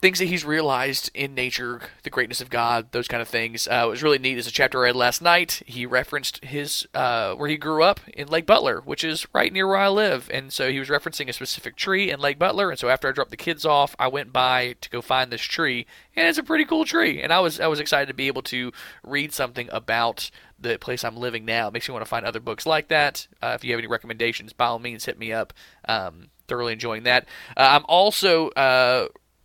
things 0.00 0.18
that 0.18 0.26
he's 0.26 0.44
realized 0.44 1.10
in 1.14 1.34
nature, 1.34 1.80
the 2.02 2.10
greatness 2.10 2.40
of 2.40 2.50
God, 2.50 2.92
those 2.92 3.08
kind 3.08 3.22
of 3.22 3.28
things. 3.28 3.66
Uh, 3.66 3.84
it 3.86 3.88
was 3.88 4.02
really 4.02 4.18
neat. 4.18 4.36
As 4.36 4.46
a 4.46 4.52
chapter 4.52 4.78
I 4.78 4.88
read 4.88 4.96
last 4.96 5.22
night, 5.22 5.62
he 5.64 5.86
referenced 5.86 6.44
his 6.44 6.86
uh, 6.94 7.34
where 7.34 7.48
he 7.48 7.56
grew 7.56 7.82
up 7.82 8.00
in 8.12 8.28
Lake 8.28 8.46
Butler, 8.46 8.82
which 8.84 9.02
is 9.02 9.26
right 9.32 9.52
near 9.52 9.66
where 9.66 9.78
I 9.78 9.88
live, 9.88 10.30
and 10.32 10.52
so 10.52 10.70
he 10.70 10.78
was 10.78 10.88
referencing 10.88 11.28
a 11.28 11.32
specific 11.32 11.76
tree 11.76 12.10
in 12.10 12.20
Lake 12.20 12.38
Butler. 12.38 12.70
And 12.70 12.78
so 12.78 12.88
after 12.88 13.08
I 13.08 13.12
dropped 13.12 13.30
the 13.30 13.36
kids 13.36 13.64
off, 13.64 13.96
I 13.98 14.08
went 14.08 14.32
by 14.32 14.76
to 14.80 14.90
go 14.90 15.00
find 15.00 15.32
this 15.32 15.40
tree, 15.40 15.86
and 16.14 16.28
it's 16.28 16.38
a 16.38 16.42
pretty 16.42 16.64
cool 16.64 16.84
tree. 16.84 17.22
And 17.22 17.32
I 17.32 17.40
was 17.40 17.58
I 17.58 17.66
was 17.66 17.80
excited 17.80 18.08
to 18.08 18.14
be 18.14 18.26
able 18.26 18.42
to 18.42 18.72
read 19.02 19.32
something 19.32 19.68
about 19.72 20.30
the 20.58 20.78
place 20.78 21.04
I'm 21.04 21.16
living 21.16 21.44
now. 21.44 21.68
It 21.68 21.72
makes 21.72 21.88
me 21.88 21.92
want 21.92 22.04
to 22.04 22.08
find 22.08 22.26
other 22.26 22.40
books 22.40 22.66
like 22.66 22.88
that. 22.88 23.26
Uh, 23.42 23.52
if 23.54 23.64
you 23.64 23.72
have 23.72 23.78
any 23.78 23.88
recommendations, 23.88 24.52
by 24.52 24.66
all 24.66 24.78
means, 24.78 25.04
hit 25.06 25.18
me 25.18 25.32
up. 25.32 25.52
Um, 25.88 26.28
thoroughly 26.48 26.72
enjoying 26.72 27.02
that. 27.04 27.24
Uh, 27.56 27.68
I'm 27.72 27.84
also 27.88 28.50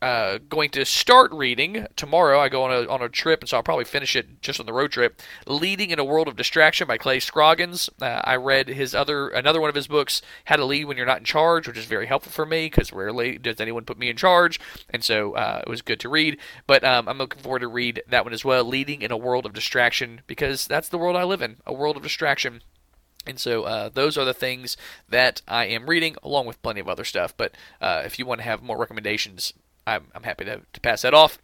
uh, 0.02 0.40
going 0.50 0.70
to 0.72 0.86
start 0.86 1.32
reading 1.32 1.86
tomorrow. 1.96 2.40
I 2.40 2.50
go 2.50 2.64
on 2.64 2.72
a 2.72 2.88
on 2.90 3.02
a 3.02 3.10
trip, 3.10 3.42
and 3.42 3.50
so 3.50 3.58
I'll 3.58 3.64
probably 3.64 3.86
finish 3.86 4.16
it 4.16 4.42
just 4.42 4.60
on 4.60 4.66
the 4.66 4.74
road 4.74 4.92
trip. 4.92 5.22
"Leading 5.46 5.92
in 5.92 6.00
a 6.00 6.04
World 6.04 6.28
of 6.28 6.36
Distraction" 6.36 6.88
by 6.88 6.98
Clay 6.98 7.20
Scroggins. 7.20 7.90
Uh, 8.02 8.22
I 8.24 8.36
read 8.36 8.68
his 8.68 8.96
other 8.96 9.30
another 9.30 9.62
one 9.62 9.70
of 9.70 9.76
his 9.76 9.88
books, 9.88 10.22
"How 10.46 10.56
to 10.56 10.66
Lead 10.66 10.86
When 10.86 10.98
You're 10.98 11.06
Not 11.06 11.20
in 11.20 11.26
Charge," 11.26 11.68
which 11.68 11.78
is 11.78 11.86
very 11.86 12.08
helpful 12.08 12.32
for 12.32 12.46
me 12.46 12.66
because 12.66 12.92
rarely 12.92 13.38
does 13.38 13.62
anyone 13.62 13.86
put 13.86 14.00
me 14.00 14.10
in 14.10 14.18
charge, 14.18 14.60
and 14.90 15.04
so 15.04 15.34
uh, 15.34 15.62
it 15.66 15.70
was 15.70 15.82
good 15.82 16.00
to 16.00 16.10
read. 16.10 16.38
But 16.66 16.84
um, 16.84 17.08
I'm 17.08 17.18
looking 17.18 17.42
forward 17.42 17.60
to 17.60 17.68
read 17.68 18.02
that 18.08 18.24
one 18.24 18.34
as 18.34 18.44
well. 18.44 18.64
"Leading 18.64 19.02
in 19.02 19.12
a 19.12 19.18
World 19.18 19.46
of 19.46 19.54
Distraction" 19.54 20.22
because 20.26 20.66
that's 20.66 20.90
the 20.90 20.98
world 20.98 21.16
I 21.16 21.24
live 21.24 21.42
in, 21.42 21.58
a 21.66 21.74
world 21.74 21.98
of 21.98 22.04
distraction. 22.04 22.64
And 23.28 23.40
so 23.40 23.64
uh, 23.64 23.90
those 23.90 24.18
are 24.18 24.26
the 24.26 24.34
things 24.34 24.76
that 25.08 25.44
I 25.48 25.66
am 25.66 25.88
reading, 25.88 26.16
along 26.24 26.48
with 26.48 26.62
plenty 26.64 26.80
of 26.80 26.90
other 26.90 27.04
stuff. 27.04 27.36
But 27.38 27.54
uh, 27.80 28.02
if 28.04 28.18
you 28.18 28.26
want 28.26 28.40
to 28.40 28.46
have 28.46 28.64
more 28.64 28.80
recommendations, 28.80 29.54
I'm, 29.86 30.08
I'm 30.14 30.24
happy 30.24 30.46
to, 30.46 30.62
to 30.72 30.82
pass 30.82 31.02
that 31.02 31.14
off. 31.14 31.38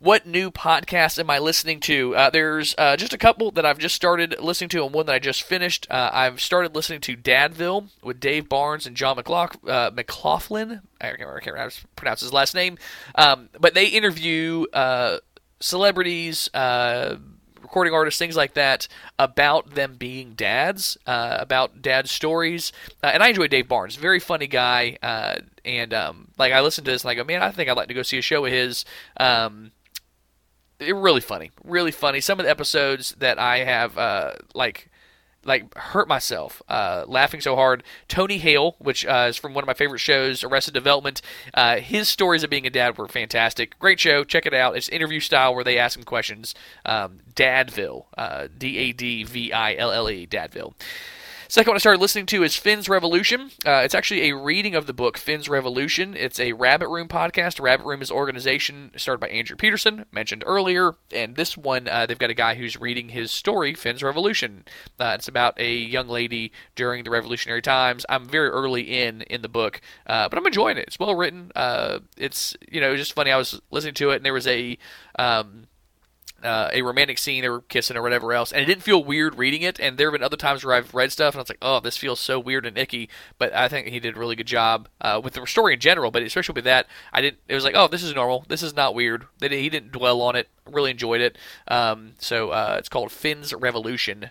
What 0.00 0.26
new 0.26 0.50
podcasts 0.50 1.18
am 1.18 1.30
I 1.30 1.38
listening 1.38 1.80
to? 1.80 2.14
Uh, 2.14 2.28
there's 2.28 2.74
uh, 2.76 2.96
just 2.96 3.14
a 3.14 3.18
couple 3.18 3.50
that 3.52 3.64
I've 3.64 3.78
just 3.78 3.94
started 3.94 4.36
listening 4.38 4.68
to, 4.70 4.84
and 4.84 4.92
one 4.92 5.06
that 5.06 5.14
I 5.14 5.18
just 5.18 5.42
finished. 5.42 5.86
Uh, 5.88 6.10
I've 6.12 6.42
started 6.42 6.74
listening 6.74 7.00
to 7.02 7.16
Dadville 7.16 7.88
with 8.02 8.20
Dave 8.20 8.48
Barnes 8.48 8.86
and 8.86 8.96
John 8.96 9.16
McLaughlin. 9.16 9.70
Uh, 9.70 9.90
McLaughlin. 9.94 10.82
I 11.00 11.06
can't, 11.06 11.20
remember, 11.20 11.36
I 11.36 11.40
can't 11.40 11.54
remember 11.54 11.58
how 11.58 11.68
to 11.68 11.86
pronounce 11.96 12.20
his 12.20 12.34
last 12.34 12.54
name. 12.54 12.76
Um, 13.14 13.48
but 13.58 13.72
they 13.72 13.86
interview 13.86 14.66
uh, 14.74 15.18
celebrities, 15.60 16.50
uh, 16.52 17.16
recording 17.64 17.92
artists, 17.92 18.18
things 18.18 18.36
like 18.36 18.54
that, 18.54 18.86
about 19.18 19.74
them 19.74 19.96
being 19.96 20.34
dads, 20.34 20.96
uh, 21.06 21.38
about 21.40 21.82
dad 21.82 22.08
stories. 22.08 22.72
Uh, 23.02 23.10
and 23.12 23.22
I 23.22 23.28
enjoy 23.28 23.48
Dave 23.48 23.66
Barnes, 23.66 23.96
very 23.96 24.20
funny 24.20 24.46
guy. 24.46 24.96
Uh, 25.02 25.36
and 25.64 25.92
um, 25.92 26.28
like 26.38 26.52
I 26.52 26.60
listen 26.60 26.84
to 26.84 26.90
this 26.90 27.02
and 27.02 27.10
I 27.10 27.14
go, 27.14 27.24
man, 27.24 27.42
I 27.42 27.50
think 27.50 27.68
I'd 27.68 27.76
like 27.76 27.88
to 27.88 27.94
go 27.94 28.02
see 28.02 28.18
a 28.18 28.22
show 28.22 28.44
of 28.44 28.52
his. 28.52 28.84
Um, 29.16 29.72
it 30.78 30.94
really 30.94 31.20
funny, 31.20 31.50
really 31.64 31.92
funny. 31.92 32.20
Some 32.20 32.38
of 32.38 32.44
the 32.44 32.50
episodes 32.50 33.12
that 33.18 33.38
I 33.38 33.58
have 33.58 33.96
uh, 33.98 34.32
like 34.54 34.90
like 35.44 35.74
hurt 35.76 36.08
myself 36.08 36.62
uh, 36.68 37.04
laughing 37.06 37.40
so 37.40 37.56
hard. 37.56 37.82
Tony 38.08 38.38
Hale, 38.38 38.76
which 38.78 39.04
uh, 39.06 39.26
is 39.28 39.36
from 39.36 39.54
one 39.54 39.62
of 39.64 39.66
my 39.66 39.74
favorite 39.74 39.98
shows, 39.98 40.42
Arrested 40.44 40.74
Development. 40.74 41.20
Uh, 41.52 41.76
his 41.76 42.08
stories 42.08 42.42
of 42.42 42.50
being 42.50 42.66
a 42.66 42.70
dad 42.70 42.96
were 42.98 43.08
fantastic. 43.08 43.78
Great 43.78 44.00
show. 44.00 44.24
Check 44.24 44.46
it 44.46 44.54
out. 44.54 44.76
It's 44.76 44.88
interview 44.88 45.20
style 45.20 45.54
where 45.54 45.64
they 45.64 45.78
ask 45.78 45.98
him 45.98 46.04
questions. 46.04 46.54
Um, 46.84 47.20
Dadville, 47.34 48.06
uh, 48.16 48.48
D 48.56 48.78
A 48.78 48.92
D 48.92 49.24
V 49.24 49.52
I 49.52 49.74
L 49.74 49.90
L 49.90 50.10
E, 50.10 50.26
Dadville. 50.26 50.74
Second 51.48 51.72
one 51.72 51.76
I 51.76 51.78
started 51.78 52.00
listening 52.00 52.26
to 52.26 52.42
is 52.42 52.56
Finn's 52.56 52.88
Revolution. 52.88 53.50
Uh, 53.66 53.82
it's 53.84 53.94
actually 53.94 54.30
a 54.30 54.36
reading 54.36 54.74
of 54.74 54.86
the 54.86 54.94
book 54.94 55.18
Finn's 55.18 55.48
Revolution. 55.48 56.16
It's 56.16 56.40
a 56.40 56.52
Rabbit 56.52 56.88
Room 56.88 57.06
podcast. 57.06 57.60
Rabbit 57.60 57.84
Room 57.84 58.00
is 58.00 58.10
an 58.10 58.16
organization 58.16 58.92
started 58.96 59.20
by 59.20 59.28
Andrew 59.28 59.56
Peterson, 59.56 60.06
mentioned 60.10 60.42
earlier. 60.46 60.94
And 61.12 61.36
this 61.36 61.56
one, 61.56 61.86
uh, 61.86 62.06
they've 62.06 62.18
got 62.18 62.30
a 62.30 62.34
guy 62.34 62.54
who's 62.54 62.80
reading 62.80 63.10
his 63.10 63.30
story, 63.30 63.74
Finn's 63.74 64.02
Revolution. 64.02 64.64
Uh, 64.98 65.12
it's 65.16 65.28
about 65.28 65.60
a 65.60 65.74
young 65.74 66.08
lady 66.08 66.50
during 66.76 67.04
the 67.04 67.10
revolutionary 67.10 67.62
times. 67.62 68.06
I'm 68.08 68.26
very 68.26 68.48
early 68.48 69.02
in 69.02 69.22
in 69.22 69.42
the 69.42 69.48
book, 69.48 69.80
uh, 70.06 70.28
but 70.28 70.38
I'm 70.38 70.46
enjoying 70.46 70.78
it. 70.78 70.86
It's 70.86 70.98
well 70.98 71.14
written. 71.14 71.52
Uh, 71.54 72.00
it's 72.16 72.56
you 72.70 72.80
know 72.80 72.96
just 72.96 73.12
funny. 73.12 73.30
I 73.30 73.36
was 73.36 73.60
listening 73.70 73.94
to 73.94 74.10
it, 74.10 74.16
and 74.16 74.24
there 74.24 74.32
was 74.32 74.46
a 74.46 74.78
um, 75.18 75.66
uh, 76.44 76.70
a 76.72 76.82
romantic 76.82 77.18
scene, 77.18 77.42
they 77.42 77.48
were 77.48 77.62
kissing 77.62 77.96
or 77.96 78.02
whatever 78.02 78.32
else, 78.32 78.52
and 78.52 78.62
it 78.62 78.66
didn't 78.66 78.82
feel 78.82 79.02
weird 79.02 79.36
reading 79.36 79.62
it. 79.62 79.80
And 79.80 79.96
there 79.96 80.08
have 80.08 80.12
been 80.12 80.24
other 80.24 80.36
times 80.36 80.64
where 80.64 80.74
I've 80.74 80.94
read 80.94 81.12
stuff 81.12 81.34
and 81.34 81.40
I 81.40 81.42
was 81.42 81.48
like, 81.48 81.58
oh, 81.62 81.80
this 81.80 81.96
feels 81.96 82.20
so 82.20 82.38
weird 82.38 82.66
and 82.66 82.76
icky. 82.78 83.08
But 83.38 83.54
I 83.54 83.68
think 83.68 83.88
he 83.88 84.00
did 84.00 84.16
a 84.16 84.18
really 84.18 84.36
good 84.36 84.46
job 84.46 84.88
uh, 85.00 85.20
with 85.22 85.34
the 85.34 85.46
story 85.46 85.74
in 85.74 85.80
general, 85.80 86.10
but 86.10 86.22
especially 86.22 86.54
with 86.54 86.64
that, 86.64 86.86
I 87.12 87.20
didn't. 87.20 87.38
It 87.48 87.54
was 87.54 87.64
like, 87.64 87.74
oh, 87.76 87.88
this 87.88 88.02
is 88.02 88.14
normal. 88.14 88.44
This 88.48 88.62
is 88.62 88.76
not 88.76 88.94
weird. 88.94 89.26
He 89.40 89.68
didn't 89.68 89.92
dwell 89.92 90.20
on 90.22 90.36
it. 90.36 90.48
Really 90.70 90.90
enjoyed 90.90 91.20
it. 91.20 91.38
Um, 91.68 92.12
so 92.18 92.50
uh, 92.50 92.76
it's 92.78 92.88
called 92.88 93.12
Finn's 93.12 93.52
Revolution 93.52 94.30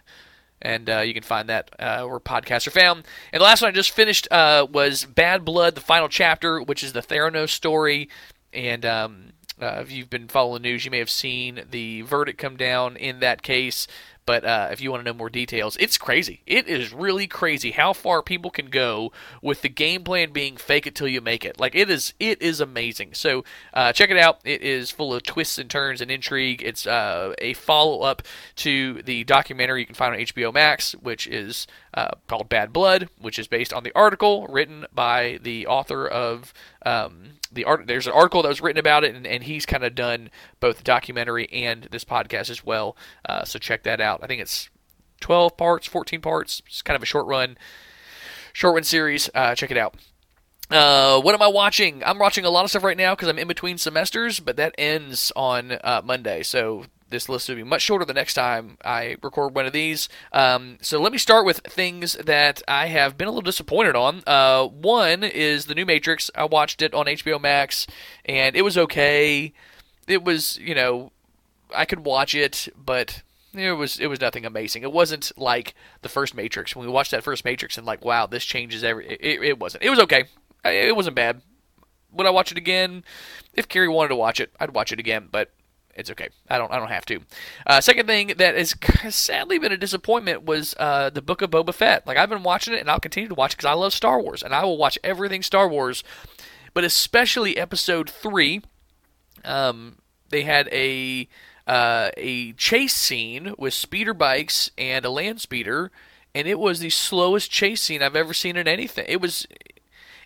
and 0.64 0.90
uh, 0.90 1.00
you 1.00 1.14
can 1.14 1.24
find 1.24 1.50
that 1.50 1.70
uh, 1.78 2.06
where 2.06 2.20
podcasts 2.20 2.66
are 2.66 2.72
found. 2.72 3.04
And 3.32 3.42
the 3.42 3.44
last 3.44 3.62
one 3.62 3.70
I 3.70 3.74
just 3.74 3.92
finished 3.92 4.30
uh, 4.32 4.66
was 4.72 5.04
Bad 5.04 5.44
Blood, 5.44 5.76
the 5.76 5.82
final 5.82 6.08
chapter, 6.08 6.62
which 6.62 6.84
is 6.84 6.94
the 6.94 7.02
Theranos 7.02 7.50
story, 7.50 8.10
and 8.54 8.86
um, 8.86 9.34
uh, 9.64 9.80
if 9.82 9.92
you've 9.92 10.10
been 10.10 10.28
following 10.28 10.62
news, 10.62 10.86
you 10.86 10.92
may 10.92 11.00
have 11.00 11.10
seen 11.10 11.64
the 11.70 12.02
verdict 12.02 12.38
come 12.38 12.58
down 12.58 12.98
in 12.98 13.20
that 13.20 13.42
case. 13.42 13.88
But 14.26 14.46
uh, 14.46 14.70
if 14.72 14.80
you 14.80 14.90
want 14.90 15.02
to 15.02 15.12
know 15.12 15.18
more 15.18 15.30
details, 15.30 15.76
it's 15.80 15.98
crazy. 15.98 16.42
It 16.46 16.68
is 16.68 16.94
really 16.94 17.28
crazy 17.28 17.72
how 17.72 17.92
far 17.94 18.22
people 18.22 18.52
can 18.52 18.68
go 18.68 19.12
with 19.42 19.62
the 19.62 19.70
game 19.70 20.04
plan 20.04 20.32
being 20.32 20.56
fake 20.56 20.88
it 20.88 20.96
till 20.96 21.08
you 21.08 21.20
make 21.20 21.44
it. 21.44 21.60
Like 21.60 21.76
it 21.76 21.90
is, 21.90 22.14
it 22.20 22.42
is 22.42 22.62
amazing. 22.62 23.14
So 23.14 23.44
uh, 23.74 23.92
check 23.92 24.10
it 24.10 24.18
out. 24.18 24.40
It 24.46 24.62
is 24.62 24.92
full 24.92 25.14
of 25.14 25.24
twists 25.24 25.58
and 25.58 25.70
turns 25.70 26.00
and 26.00 26.10
intrigue. 26.10 26.62
It's 26.64 26.88
uh, 26.88 27.34
a 27.40 27.54
follow 27.54 28.02
up 28.02 28.22
to 28.58 29.02
the 29.04 29.26
documentary 29.26 29.82
you 29.82 29.86
can 29.86 29.96
find 29.96 30.14
on 30.14 30.22
HBO 30.22 30.54
Max, 30.54 30.94
which 30.94 31.28
is 31.28 31.68
uh, 31.94 32.12
called 32.28 32.48
Bad 32.48 32.72
Blood, 32.72 33.10
which 33.20 33.38
is 33.38 33.48
based 33.48 33.74
on 33.74 33.84
the 33.84 33.92
article 33.94 34.48
written 34.48 34.86
by 34.94 35.40
the 35.42 35.68
author 35.68 36.08
of. 36.08 36.54
Um, 36.86 37.34
the 37.54 37.66
art 37.66 37.88
there's 37.88 38.08
an 38.08 38.14
article 38.14 38.42
that 38.42 38.50
was 38.50 38.62
written 38.62 38.80
about 38.80 39.04
it 39.04 39.16
and, 39.16 39.26
and 39.26 39.44
he's 39.44 39.66
kind 39.66 39.84
of 39.84 39.96
done 39.96 40.30
both 40.60 40.78
the 40.78 40.84
documentary 40.84 41.52
and 41.52 41.88
this 41.92 42.04
podcast 42.06 42.50
as 42.50 42.66
well. 42.66 42.96
Uh, 43.28 43.44
so 43.44 43.60
check 43.60 43.84
that 43.84 44.02
out. 44.02 44.22
I 44.24 44.28
think 44.28 44.42
it's 44.42 44.70
12 45.22 45.58
parts 45.58 45.88
14 45.88 46.22
parts. 46.22 46.62
It's 46.68 46.82
kind 46.82 46.96
of 46.96 47.04
a 47.04 47.08
short 47.08 47.26
run 47.26 47.58
short 48.54 48.76
run 48.76 48.84
series. 48.84 49.30
Uh, 49.34 49.56
check 49.56 49.72
it 49.72 49.78
out. 49.78 49.96
Uh, 50.70 51.22
what 51.22 51.36
am 51.36 51.42
I 51.42 51.48
watching? 51.48 52.04
I'm 52.04 52.18
watching 52.18 52.46
a 52.46 52.50
lot 52.50 52.64
of 52.64 52.70
stuff 52.70 52.84
right 52.84 52.98
now 52.98 53.14
because 53.14 53.28
I'm 53.28 53.38
in 53.38 53.48
between 53.48 53.78
semesters, 53.78 54.40
but 54.40 54.56
that 54.58 54.74
ends 54.78 55.32
on 55.36 55.74
uh, 55.84 56.02
Monday. 56.04 56.42
So 56.42 56.86
this 57.14 57.30
list 57.30 57.48
will 57.48 57.56
be 57.56 57.64
much 57.64 57.84
shorter 57.84 58.04
the 58.04 58.14
next 58.14 58.34
time 58.34 58.78
I 58.84 59.16
record 59.22 59.56
one 59.56 59.66
of 59.66 59.72
these. 59.72 60.10
Um, 60.34 60.78
so 60.82 61.00
let 61.00 61.12
me 61.12 61.18
start 61.18 61.46
with 61.46 61.60
things 61.60 62.14
that 62.14 62.62
I 62.68 62.88
have 62.88 63.18
been 63.18 63.28
a 63.28 63.32
little 63.32 63.42
disappointed 63.42 63.96
on. 63.96 64.24
Uh, 64.28 64.66
one 64.66 65.24
is 65.24 65.66
the 65.68 65.76
new 65.76 65.86
Matrix. 65.86 66.30
I 66.36 66.46
watched 66.46 66.82
it 66.82 66.94
on 66.94 67.06
HBO 67.06 67.40
Max, 67.40 67.88
and 68.26 68.56
it 68.56 68.64
was 68.64 68.78
okay. 68.78 69.54
It 70.08 70.24
was, 70.24 70.58
you 70.58 70.76
know, 70.76 71.12
I 71.74 71.86
could 71.86 72.04
watch 72.04 72.36
it, 72.36 72.68
but 72.76 73.22
it 73.54 73.74
was 73.74 74.00
it 74.00 74.08
was 74.08 74.20
nothing 74.20 74.46
amazing. 74.46 74.84
It 74.84 74.92
wasn't 74.92 75.32
like 75.38 75.76
the 76.02 76.10
first 76.10 76.36
Matrix. 76.36 76.76
When 76.76 76.86
we 76.86 76.92
watched 76.92 77.12
that 77.12 77.24
first 77.24 77.46
Matrix, 77.46 77.78
and 77.78 77.86
like, 77.86 78.04
wow, 78.04 78.26
this 78.26 78.44
changes 78.44 78.84
every. 78.84 79.08
It, 79.08 79.42
it 79.44 79.60
wasn't. 79.60 79.84
It 79.84 79.90
was 79.90 80.00
okay. 80.00 80.26
It 80.66 80.96
wasn't 80.96 81.16
bad. 81.16 81.42
Would 82.12 82.28
I 82.28 82.32
watch 82.32 82.52
it 82.52 82.58
again? 82.58 83.04
If 83.54 83.68
Carrie 83.68 83.88
wanted 83.88 84.10
to 84.10 84.16
watch 84.16 84.40
it, 84.40 84.52
I'd 84.60 84.74
watch 84.74 84.92
it 84.92 85.00
again. 85.00 85.30
But 85.32 85.52
it's 85.96 86.10
okay. 86.12 86.30
I 86.50 86.58
don't 86.58 86.72
I 86.72 86.80
don't 86.80 86.90
have 86.90 87.06
to. 87.08 87.22
Uh, 87.66 87.82
second 87.82 88.08
thing 88.08 88.34
that 88.38 88.56
has 88.56 88.76
sadly 89.16 89.60
been 89.60 89.72
a 89.72 89.78
disappointment 89.78 90.44
was 90.44 90.74
uh, 90.80 91.10
the 91.10 91.22
Book 91.22 91.42
of 91.42 91.52
Boba 91.52 91.74
Fett. 91.74 92.08
Like 92.08 92.18
I've 92.18 92.30
been 92.30 92.44
watching 92.44 92.74
it 92.74 92.80
and 92.80 92.90
I'll 92.90 93.00
continue 93.00 93.30
to 93.30 93.36
watch 93.36 93.56
because 93.56 93.70
I 93.70 93.74
love 93.74 93.94
Star 93.94 94.20
Wars 94.20 94.44
and 94.44 94.54
I 94.54 94.64
will 94.64 94.78
watch 94.78 94.98
everything 95.04 95.44
Star 95.44 95.68
Wars, 95.68 96.04
but 96.74 96.84
especially 96.84 97.58
Episode 97.58 98.10
three. 98.10 98.62
Um, 99.46 99.98
they 100.30 100.44
had 100.44 100.68
a 100.72 101.28
uh, 101.68 102.10
a 102.18 102.54
chase 102.54 102.96
scene 102.96 103.54
with 103.58 103.74
speeder 103.74 104.14
bikes 104.14 104.72
and 104.78 105.06
a 105.06 105.10
land 105.10 105.42
speeder, 105.42 105.92
and 106.36 106.48
it 106.48 106.60
was 106.60 106.80
the 106.80 106.90
slowest 106.90 107.52
chase 107.52 107.82
scene 107.82 108.02
I've 108.02 108.16
ever 108.16 108.34
seen 108.34 108.58
in 108.58 108.68
anything. 108.68 109.06
It 109.08 109.22
was 109.22 109.48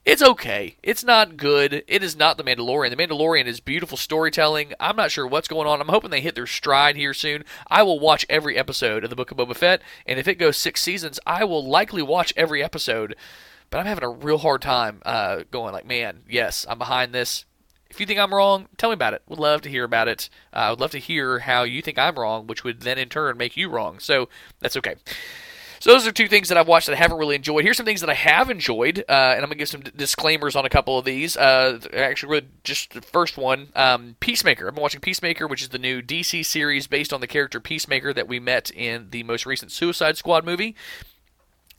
it's 0.08 0.22
okay. 0.22 0.78
It's 0.82 1.04
not 1.04 1.36
good. 1.36 1.84
It 1.86 2.02
is 2.02 2.16
not 2.16 2.38
The 2.38 2.44
Mandalorian. 2.44 2.92
The 2.92 2.96
Mandalorian 2.96 3.46
is 3.46 3.60
beautiful 3.60 3.98
storytelling. 3.98 4.72
I'm 4.80 4.96
not 4.96 5.12
sure 5.12 5.28
what's 5.28 5.50
going 5.50 5.68
on. 5.68 5.82
I'm 5.82 5.90
hoping 5.90 6.12
they 6.12 6.22
hit 6.22 6.34
their 6.34 6.48
stride 6.48 6.96
here 6.96 7.14
soon. 7.14 7.44
I 7.68 7.84
will 7.84 8.00
watch 8.00 8.26
every 8.30 8.58
episode 8.58 9.04
of 9.04 9.10
the 9.10 9.18
Book 9.18 9.32
of 9.32 9.38
Boba 9.38 9.54
Fett, 9.54 9.82
and 10.06 10.18
if 10.18 10.26
it 10.26 10.36
goes 10.40 10.56
six 10.56 10.82
seasons, 10.82 11.20
I 11.28 11.44
will 11.44 11.68
likely 11.68 12.02
watch 12.02 12.32
every 12.38 12.64
episode. 12.64 13.18
But 13.70 13.80
I'm 13.80 13.86
having 13.86 14.06
a 14.06 14.10
real 14.10 14.38
hard 14.38 14.62
time 14.62 15.02
uh, 15.06 15.44
going 15.52 15.74
like, 15.74 15.86
man, 15.86 16.22
yes, 16.30 16.66
I'm 16.70 16.78
behind 16.78 17.14
this. 17.14 17.44
If 17.90 18.00
you 18.00 18.06
think 18.06 18.20
I'm 18.20 18.34
wrong, 18.34 18.70
tell 18.78 18.90
me 18.90 18.94
about 18.94 19.14
it. 19.14 19.24
Would 19.28 19.40
love 19.40 19.62
to 19.64 19.70
hear 19.70 19.84
about 19.84 20.08
it. 20.08 20.30
Uh, 20.54 20.58
I 20.58 20.70
would 20.70 20.80
love 20.80 20.92
to 20.92 21.00
hear 21.00 21.40
how 21.40 21.64
you 21.64 21.82
think 21.82 22.00
I'm 22.00 22.16
wrong, 22.16 22.48
which 22.48 22.64
would 22.64 22.80
then 22.82 22.98
in 22.98 23.10
turn 23.10 23.36
make 23.36 23.58
you 23.58 23.70
wrong. 23.70 24.00
So 24.00 24.30
that's 24.62 24.78
okay. 24.78 24.96
So 25.79 25.91
those 25.91 26.07
are 26.07 26.12
two 26.12 26.27
things 26.27 26.50
that 26.50 26.57
I've 26.57 26.67
watched 26.67 26.88
that 26.88 26.93
I 26.93 26.98
haven't 26.98 27.17
really 27.17 27.36
enjoyed. 27.36 27.63
Here's 27.63 27.77
some 27.77 27.86
things 27.86 28.01
that 28.01 28.10
I 28.10 28.15
have 28.15 28.50
enjoyed, 28.50 29.00
uh, 29.00 29.12
and 29.12 29.43
I'm 29.43 29.50
gonna 29.50 29.55
give 29.55 29.69
some 29.69 29.81
d- 29.81 29.91
disclaimers 29.96 30.55
on 30.55 30.65
a 30.65 30.69
couple 30.69 30.98
of 30.98 31.05
these. 31.05 31.38
Uh, 31.38 31.79
actually, 31.93 32.31
really 32.31 32.48
just 32.63 32.93
the 32.93 33.01
first 33.01 33.38
one, 33.38 33.69
um, 33.75 34.15
Peacemaker. 34.19 34.67
I've 34.67 34.75
been 34.75 34.81
watching 34.81 35.01
Peacemaker, 35.01 35.48
which 35.48 35.62
is 35.62 35.69
the 35.69 35.79
new 35.79 36.01
DC 36.01 36.43
series 36.43 36.88
based 36.88 37.13
on 37.13 37.22
the 37.22 37.27
character 37.27 37.60
Peacemaker 37.60 38.13
that 38.13 38.27
we 38.27 38.39
met 38.39 38.72
in 38.72 39.10
the 39.12 39.24
most 39.24 39.46
recent 39.46 39.72
Suicide 39.72 40.17
Squad 40.17 40.46
movie. 40.46 40.75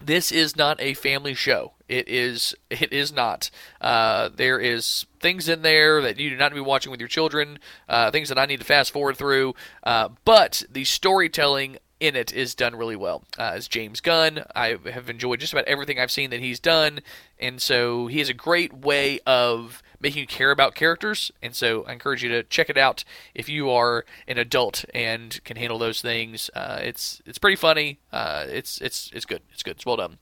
This 0.01 0.31
is 0.31 0.57
not 0.57 0.81
a 0.81 0.95
family 0.95 1.35
show. 1.35 1.73
It 1.89 2.09
is. 2.09 2.55
It 2.71 2.93
is 2.93 3.13
not. 3.13 3.51
Uh, 3.81 4.29
there 4.35 4.61
is 4.61 5.07
things 5.21 5.49
in 5.49 5.63
there 5.63 6.01
that 6.03 6.19
you 6.21 6.31
do 6.31 6.37
not 6.37 6.53
need 6.53 6.59
to 6.59 6.63
be 6.63 6.69
watching 6.69 6.91
with 6.91 7.01
your 7.01 7.09
children. 7.09 7.59
Uh, 7.89 8.11
things 8.11 8.29
that 8.29 8.39
I 8.39 8.47
need 8.47 8.61
to 8.61 8.65
fast 8.65 8.93
forward 8.93 9.17
through. 9.17 9.55
Uh, 9.83 10.11
but 10.25 10.63
the 10.71 10.85
storytelling 10.85 11.79
in 12.01 12.17
it 12.17 12.33
is 12.33 12.55
done 12.55 12.77
really 12.77 12.97
well. 12.97 13.25
Uh, 13.39 13.53
as 13.55 13.69
James 13.69 14.01
Gunn, 14.01 14.45
I 14.55 14.77
have 14.93 15.11
enjoyed 15.11 15.41
just 15.41 15.53
about 15.53 15.67
everything 15.67 15.99
I've 15.99 16.11
seen 16.11 16.31
that 16.31 16.41
he's 16.41 16.61
done, 16.61 17.01
and 17.39 17.61
so 17.61 18.07
he 18.07 18.19
has 18.19 18.29
a 18.29 18.35
great 18.35 18.73
way 18.73 19.21
of 19.27 19.83
making 20.01 20.21
you 20.21 20.27
care 20.27 20.51
about 20.51 20.75
characters. 20.75 21.33
And 21.43 21.55
so 21.55 21.85
I 21.85 21.93
encourage 21.93 22.23
you 22.23 22.29
to 22.31 22.43
check 22.45 22.71
it 22.71 22.79
out 22.79 23.05
if 23.35 23.49
you 23.49 23.71
are 23.71 24.05
an 24.27 24.39
adult 24.39 24.85
and 24.95 25.43
can 25.45 25.57
handle 25.57 25.79
those 25.79 26.01
things. 26.01 26.51
Uh, 26.55 26.79
it's 26.83 27.21
it's 27.27 27.39
pretty 27.39 27.57
funny. 27.57 27.99
Uh, 28.13 28.45
it's 28.49 28.81
it's 28.81 29.11
it's 29.13 29.25
good. 29.25 29.43
It's 29.53 29.63
good. 29.63 29.77
It's 29.77 29.87
well 29.87 29.97
done. 29.97 30.19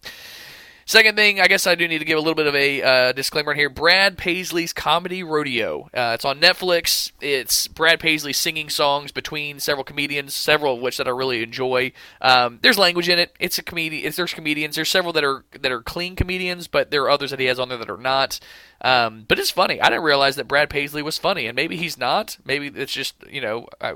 Second 0.88 1.16
thing, 1.16 1.40
I 1.40 1.48
guess 1.48 1.66
I 1.66 1.74
do 1.74 1.88
need 1.88 1.98
to 1.98 2.04
give 2.04 2.16
a 2.16 2.20
little 2.20 2.36
bit 2.36 2.46
of 2.46 2.54
a 2.54 2.80
uh, 2.80 3.12
disclaimer 3.12 3.54
here. 3.54 3.68
Brad 3.68 4.16
Paisley's 4.16 4.72
Comedy 4.72 5.24
Rodeo. 5.24 5.90
Uh, 5.92 6.12
it's 6.14 6.24
on 6.24 6.38
Netflix. 6.38 7.10
It's 7.20 7.66
Brad 7.66 7.98
Paisley 7.98 8.32
singing 8.32 8.68
songs 8.68 9.10
between 9.10 9.58
several 9.58 9.82
comedians, 9.82 10.32
several 10.32 10.76
of 10.76 10.80
which 10.80 10.98
that 10.98 11.08
I 11.08 11.10
really 11.10 11.42
enjoy. 11.42 11.90
Um, 12.20 12.60
there's 12.62 12.78
language 12.78 13.08
in 13.08 13.18
it. 13.18 13.34
It's 13.40 13.58
a 13.58 13.64
comedian. 13.64 14.12
There's 14.14 14.32
comedians. 14.32 14.76
There's 14.76 14.88
several 14.88 15.12
that 15.14 15.24
are 15.24 15.44
that 15.60 15.72
are 15.72 15.82
clean 15.82 16.14
comedians, 16.14 16.68
but 16.68 16.92
there 16.92 17.02
are 17.02 17.10
others 17.10 17.30
that 17.30 17.40
he 17.40 17.46
has 17.46 17.58
on 17.58 17.68
there 17.68 17.78
that 17.78 17.90
are 17.90 17.96
not. 17.96 18.38
Um, 18.80 19.24
but 19.26 19.40
it's 19.40 19.50
funny. 19.50 19.80
I 19.80 19.88
didn't 19.88 20.04
realize 20.04 20.36
that 20.36 20.46
Brad 20.46 20.70
Paisley 20.70 21.02
was 21.02 21.18
funny, 21.18 21.48
and 21.48 21.56
maybe 21.56 21.76
he's 21.76 21.98
not. 21.98 22.36
Maybe 22.44 22.68
it's 22.68 22.92
just 22.92 23.16
you 23.28 23.40
know. 23.40 23.66
I, 23.80 23.94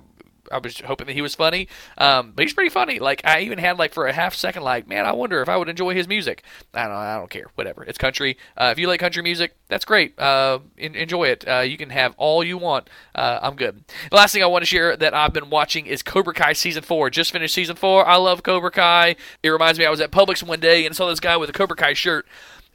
I 0.50 0.58
was 0.58 0.80
hoping 0.80 1.06
that 1.06 1.12
he 1.12 1.22
was 1.22 1.34
funny, 1.34 1.68
um, 1.98 2.32
but 2.34 2.44
he's 2.44 2.54
pretty 2.54 2.70
funny. 2.70 2.98
Like 2.98 3.22
I 3.24 3.40
even 3.40 3.58
had 3.58 3.78
like 3.78 3.94
for 3.94 4.06
a 4.06 4.12
half 4.12 4.34
second, 4.34 4.62
like 4.62 4.88
man, 4.88 5.06
I 5.06 5.12
wonder 5.12 5.40
if 5.42 5.48
I 5.48 5.56
would 5.56 5.68
enjoy 5.68 5.94
his 5.94 6.08
music. 6.08 6.42
I 6.74 6.84
don't, 6.84 6.92
I 6.92 7.16
don't 7.16 7.30
care. 7.30 7.46
Whatever. 7.54 7.84
It's 7.84 7.98
country. 7.98 8.36
Uh, 8.56 8.70
if 8.72 8.78
you 8.78 8.88
like 8.88 9.00
country 9.00 9.22
music, 9.22 9.54
that's 9.68 9.84
great. 9.84 10.18
Uh, 10.18 10.58
in, 10.76 10.94
enjoy 10.94 11.24
it. 11.28 11.46
Uh, 11.46 11.60
you 11.60 11.76
can 11.76 11.90
have 11.90 12.14
all 12.16 12.42
you 12.42 12.58
want. 12.58 12.90
Uh, 13.14 13.38
I'm 13.42 13.54
good. 13.54 13.84
The 14.10 14.16
last 14.16 14.32
thing 14.32 14.42
I 14.42 14.46
want 14.46 14.62
to 14.62 14.66
share 14.66 14.96
that 14.96 15.14
I've 15.14 15.32
been 15.32 15.50
watching 15.50 15.86
is 15.86 16.02
Cobra 16.02 16.34
Kai 16.34 16.52
season 16.52 16.82
four. 16.82 17.10
Just 17.10 17.32
finished 17.32 17.54
season 17.54 17.76
four. 17.76 18.06
I 18.06 18.16
love 18.16 18.42
Cobra 18.42 18.70
Kai. 18.70 19.16
It 19.42 19.48
reminds 19.50 19.78
me, 19.78 19.84
I 19.86 19.90
was 19.90 20.00
at 20.00 20.10
Publix 20.10 20.42
one 20.42 20.60
day 20.60 20.84
and 20.86 20.96
saw 20.96 21.08
this 21.08 21.20
guy 21.20 21.36
with 21.36 21.48
a 21.50 21.52
Cobra 21.52 21.76
Kai 21.76 21.94
shirt, 21.94 22.26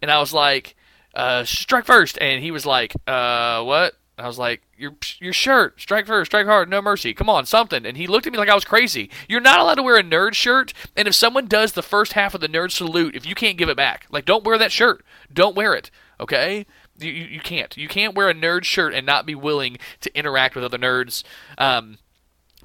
and 0.01 0.10
I 0.10 0.20
was 0.20 0.34
like, 0.34 0.75
uh, 1.13 1.44
"Strike 1.44 1.86
first. 1.86 2.17
and 2.22 2.41
he 2.41 2.51
was 2.51 2.65
like, 2.65 2.94
"Uh, 3.08 3.63
what?" 3.63 3.96
I 4.17 4.27
was 4.27 4.39
like, 4.39 4.62
"Your 4.77 4.95
your 5.19 5.34
shirt, 5.34 5.79
strike 5.79 6.07
first, 6.07 6.31
strike 6.31 6.45
hard, 6.45 6.69
no 6.69 6.81
mercy. 6.81 7.13
Come 7.13 7.29
on, 7.29 7.45
something." 7.45 7.86
And 7.86 7.98
he 7.98 8.07
looked 8.07 8.25
at 8.25 8.34
me 8.34 8.39
like 8.39 8.50
I 8.50 8.55
was 8.55 8.65
crazy. 8.65 9.10
You're 9.27 9.41
not 9.41 9.60
allowed 9.60 9.75
to 9.75 9.84
wear 9.84 9.98
a 9.98 10.03
nerd 10.03 10.34
shirt, 10.34 10.74
and 10.95 11.07
if 11.07 11.15
someone 11.15 11.48
does 11.48 11.74
the 11.74 11.84
first 11.84 12.13
half 12.13 12.34
of 12.34 12.41
the 12.41 12.48
nerd 12.48 12.72
salute, 12.72 13.15
if 13.15 13.25
you 13.25 13.36
can't 13.36 13.57
give 13.57 13.69
it 13.69 13.77
back, 13.77 14.05
like 14.10 14.25
don't 14.25 14.45
wear 14.45 14.57
that 14.57 14.72
shirt. 14.72 15.03
Don't 15.34 15.55
wear 15.55 15.74
it. 15.74 15.91
Okay? 16.19 16.65
You, 16.98 17.12
you, 17.12 17.25
you 17.25 17.39
can't. 17.41 17.75
You 17.75 17.88
can't 17.88 18.15
wear 18.15 18.29
a 18.29 18.34
nerd 18.34 18.63
shirt 18.63 18.93
and 18.93 19.05
not 19.05 19.25
be 19.25 19.36
willing 19.36 19.77
to 20.01 20.17
interact 20.17 20.55
with 20.55 20.63
other 20.63 20.77
nerds. 20.77 21.24
Um, 21.57 21.98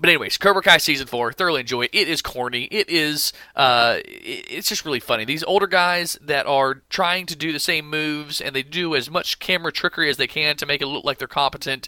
but 0.00 0.08
anyways, 0.08 0.38
Cobra 0.38 0.62
Kai 0.62 0.78
season 0.78 1.06
four, 1.06 1.32
thoroughly 1.32 1.60
enjoy 1.60 1.82
it. 1.82 1.90
It 1.92 2.08
is 2.08 2.22
corny. 2.22 2.64
It 2.64 2.88
is, 2.88 3.32
uh, 3.54 3.98
it's 4.04 4.68
just 4.68 4.84
really 4.84 5.00
funny. 5.00 5.24
These 5.24 5.44
older 5.44 5.66
guys 5.66 6.18
that 6.22 6.46
are 6.46 6.82
trying 6.88 7.26
to 7.26 7.36
do 7.36 7.52
the 7.52 7.60
same 7.60 7.88
moves 7.88 8.40
and 8.40 8.56
they 8.56 8.62
do 8.62 8.94
as 8.96 9.10
much 9.10 9.38
camera 9.38 9.72
trickery 9.72 10.08
as 10.08 10.16
they 10.16 10.26
can 10.26 10.56
to 10.56 10.66
make 10.66 10.80
it 10.80 10.86
look 10.86 11.04
like 11.04 11.18
they're 11.18 11.28
competent. 11.28 11.86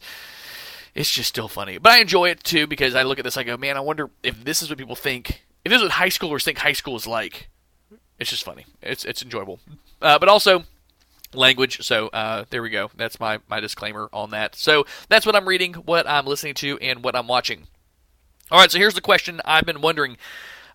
It's 0.94 1.10
just 1.10 1.30
still 1.30 1.48
funny. 1.48 1.78
But 1.78 1.92
I 1.92 1.98
enjoy 2.00 2.28
it 2.28 2.44
too 2.44 2.66
because 2.66 2.94
I 2.94 3.02
look 3.02 3.18
at 3.18 3.24
this, 3.24 3.36
I 3.36 3.44
go, 3.44 3.56
man, 3.56 3.76
I 3.76 3.80
wonder 3.80 4.10
if 4.22 4.44
this 4.44 4.62
is 4.62 4.68
what 4.68 4.78
people 4.78 4.96
think. 4.96 5.42
If 5.64 5.70
this 5.70 5.78
is 5.78 5.84
what 5.84 5.92
high 5.92 6.08
schoolers 6.08 6.44
think 6.44 6.58
high 6.58 6.72
school 6.72 6.96
is 6.96 7.06
like. 7.06 7.48
It's 8.18 8.30
just 8.30 8.44
funny. 8.44 8.66
It's 8.82 9.04
it's 9.04 9.22
enjoyable. 9.22 9.58
Uh, 10.00 10.18
but 10.18 10.28
also, 10.28 10.64
language. 11.34 11.82
So 11.82 12.08
uh, 12.08 12.44
there 12.50 12.62
we 12.62 12.70
go. 12.70 12.90
That's 12.96 13.18
my, 13.18 13.40
my 13.48 13.60
disclaimer 13.60 14.08
on 14.12 14.30
that. 14.30 14.54
So 14.54 14.86
that's 15.08 15.26
what 15.26 15.36
I'm 15.36 15.48
reading, 15.48 15.74
what 15.74 16.08
I'm 16.08 16.26
listening 16.26 16.54
to, 16.54 16.78
and 16.78 17.02
what 17.02 17.16
I'm 17.16 17.26
watching. 17.26 17.66
All 18.52 18.58
right, 18.58 18.70
so 18.70 18.76
here's 18.76 18.92
the 18.92 19.00
question 19.00 19.40
I've 19.46 19.64
been 19.64 19.80
wondering. 19.80 20.18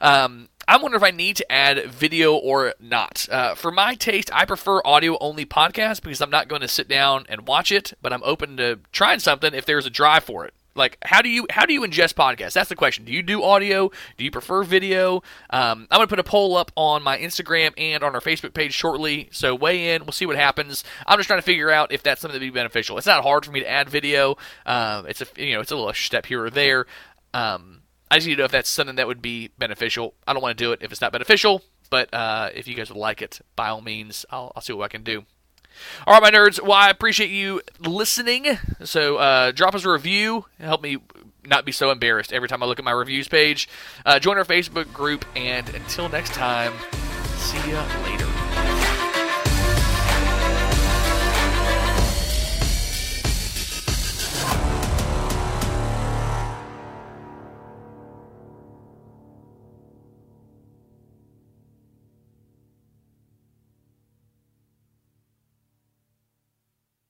Um, 0.01 0.49
I'm 0.67 0.81
wondering 0.81 0.99
if 0.99 1.07
I 1.07 1.15
need 1.15 1.35
to 1.35 1.51
add 1.51 1.85
video 1.85 2.33
or 2.33 2.73
not. 2.79 3.29
Uh, 3.31 3.53
for 3.53 3.71
my 3.71 3.93
taste, 3.93 4.31
I 4.33 4.45
prefer 4.45 4.81
audio 4.83 5.15
only 5.19 5.45
podcasts 5.45 6.01
because 6.01 6.19
I'm 6.19 6.31
not 6.31 6.47
going 6.47 6.61
to 6.61 6.67
sit 6.67 6.87
down 6.87 7.27
and 7.29 7.47
watch 7.47 7.71
it, 7.71 7.93
but 8.01 8.11
I'm 8.11 8.23
open 8.23 8.57
to 8.57 8.79
trying 8.91 9.19
something 9.19 9.53
if 9.53 9.65
there's 9.65 9.85
a 9.85 9.91
drive 9.91 10.23
for 10.23 10.43
it. 10.43 10.55
Like 10.77 10.97
how 11.03 11.21
do 11.21 11.29
you 11.29 11.47
how 11.49 11.65
do 11.65 11.73
you 11.73 11.81
ingest 11.81 12.13
podcasts? 12.13 12.53
That's 12.53 12.69
the 12.69 12.75
question. 12.75 13.03
Do 13.03 13.11
you 13.11 13.23
do 13.23 13.43
audio? 13.43 13.89
Do 14.15 14.23
you 14.23 14.31
prefer 14.31 14.63
video? 14.63 15.23
Um, 15.49 15.87
I'm 15.89 15.97
gonna 15.97 16.07
put 16.07 16.19
a 16.19 16.23
poll 16.23 16.55
up 16.55 16.71
on 16.75 17.03
my 17.03 17.17
Instagram 17.17 17.73
and 17.77 18.03
on 18.03 18.13
our 18.13 18.21
Facebook 18.21 18.53
page 18.53 18.73
shortly. 18.73 19.27
So 19.31 19.55
weigh 19.55 19.95
in. 19.95 20.05
We'll 20.05 20.11
see 20.11 20.27
what 20.27 20.35
happens. 20.35 20.83
I'm 21.07 21.17
just 21.17 21.27
trying 21.27 21.39
to 21.39 21.45
figure 21.45 21.71
out 21.71 21.91
if 21.91 22.03
that's 22.03 22.21
something 22.21 22.39
that 22.39 22.45
would 22.45 22.53
be 22.53 22.57
beneficial. 22.57 22.97
It's 22.97 23.07
not 23.07 23.23
hard 23.23 23.43
for 23.43 23.51
me 23.51 23.61
to 23.61 23.69
add 23.69 23.89
video. 23.89 24.37
Um, 24.65 25.07
it's 25.07 25.21
a 25.21 25.27
you 25.35 25.55
know 25.55 25.61
it's 25.61 25.71
a 25.71 25.75
little 25.75 25.91
step 25.93 26.27
here 26.27 26.45
or 26.45 26.49
there. 26.49 26.85
Um, 27.37 27.81
I 28.09 28.17
just 28.17 28.27
need 28.27 28.35
to 28.35 28.39
know 28.39 28.45
if 28.45 28.51
that's 28.51 28.69
something 28.69 28.95
that 28.95 29.05
would 29.05 29.21
be 29.21 29.49
beneficial. 29.59 30.15
I 30.25 30.33
don't 30.33 30.41
want 30.41 30.57
to 30.57 30.63
do 30.63 30.71
it 30.71 30.79
if 30.81 30.91
it's 30.91 31.01
not 31.01 31.11
beneficial, 31.11 31.61
but 31.89 32.11
uh, 32.13 32.49
if 32.55 32.67
you 32.67 32.73
guys 32.73 32.89
would 32.89 32.97
like 32.97 33.21
it, 33.21 33.41
by 33.55 33.67
all 33.67 33.81
means, 33.81 34.25
I'll, 34.31 34.51
I'll 34.55 34.61
see 34.61 34.73
what 34.73 34.85
I 34.85 34.87
can 34.87 35.03
do. 35.03 35.25
All 36.07 36.13
right, 36.19 36.23
my 36.23 36.31
nerds. 36.31 36.59
Well, 36.59 36.71
I 36.71 36.89
appreciate 36.89 37.29
you 37.29 37.61
listening. 37.79 38.57
So 38.83 39.17
uh, 39.17 39.51
drop 39.51 39.75
us 39.75 39.85
a 39.85 39.91
review. 39.91 40.45
Help 40.59 40.81
me 40.81 40.97
not 41.45 41.65
be 41.65 41.71
so 41.71 41.91
embarrassed 41.91 42.33
every 42.33 42.47
time 42.47 42.63
I 42.63 42.65
look 42.65 42.79
at 42.79 42.85
my 42.85 42.91
reviews 42.91 43.27
page. 43.27 43.69
Uh, 44.03 44.17
join 44.17 44.37
our 44.37 44.45
Facebook 44.45 44.91
group, 44.91 45.23
and 45.35 45.69
until 45.75 46.09
next 46.09 46.33
time, 46.33 46.73
see 47.35 47.69
ya 47.69 47.85
later. 48.03 48.36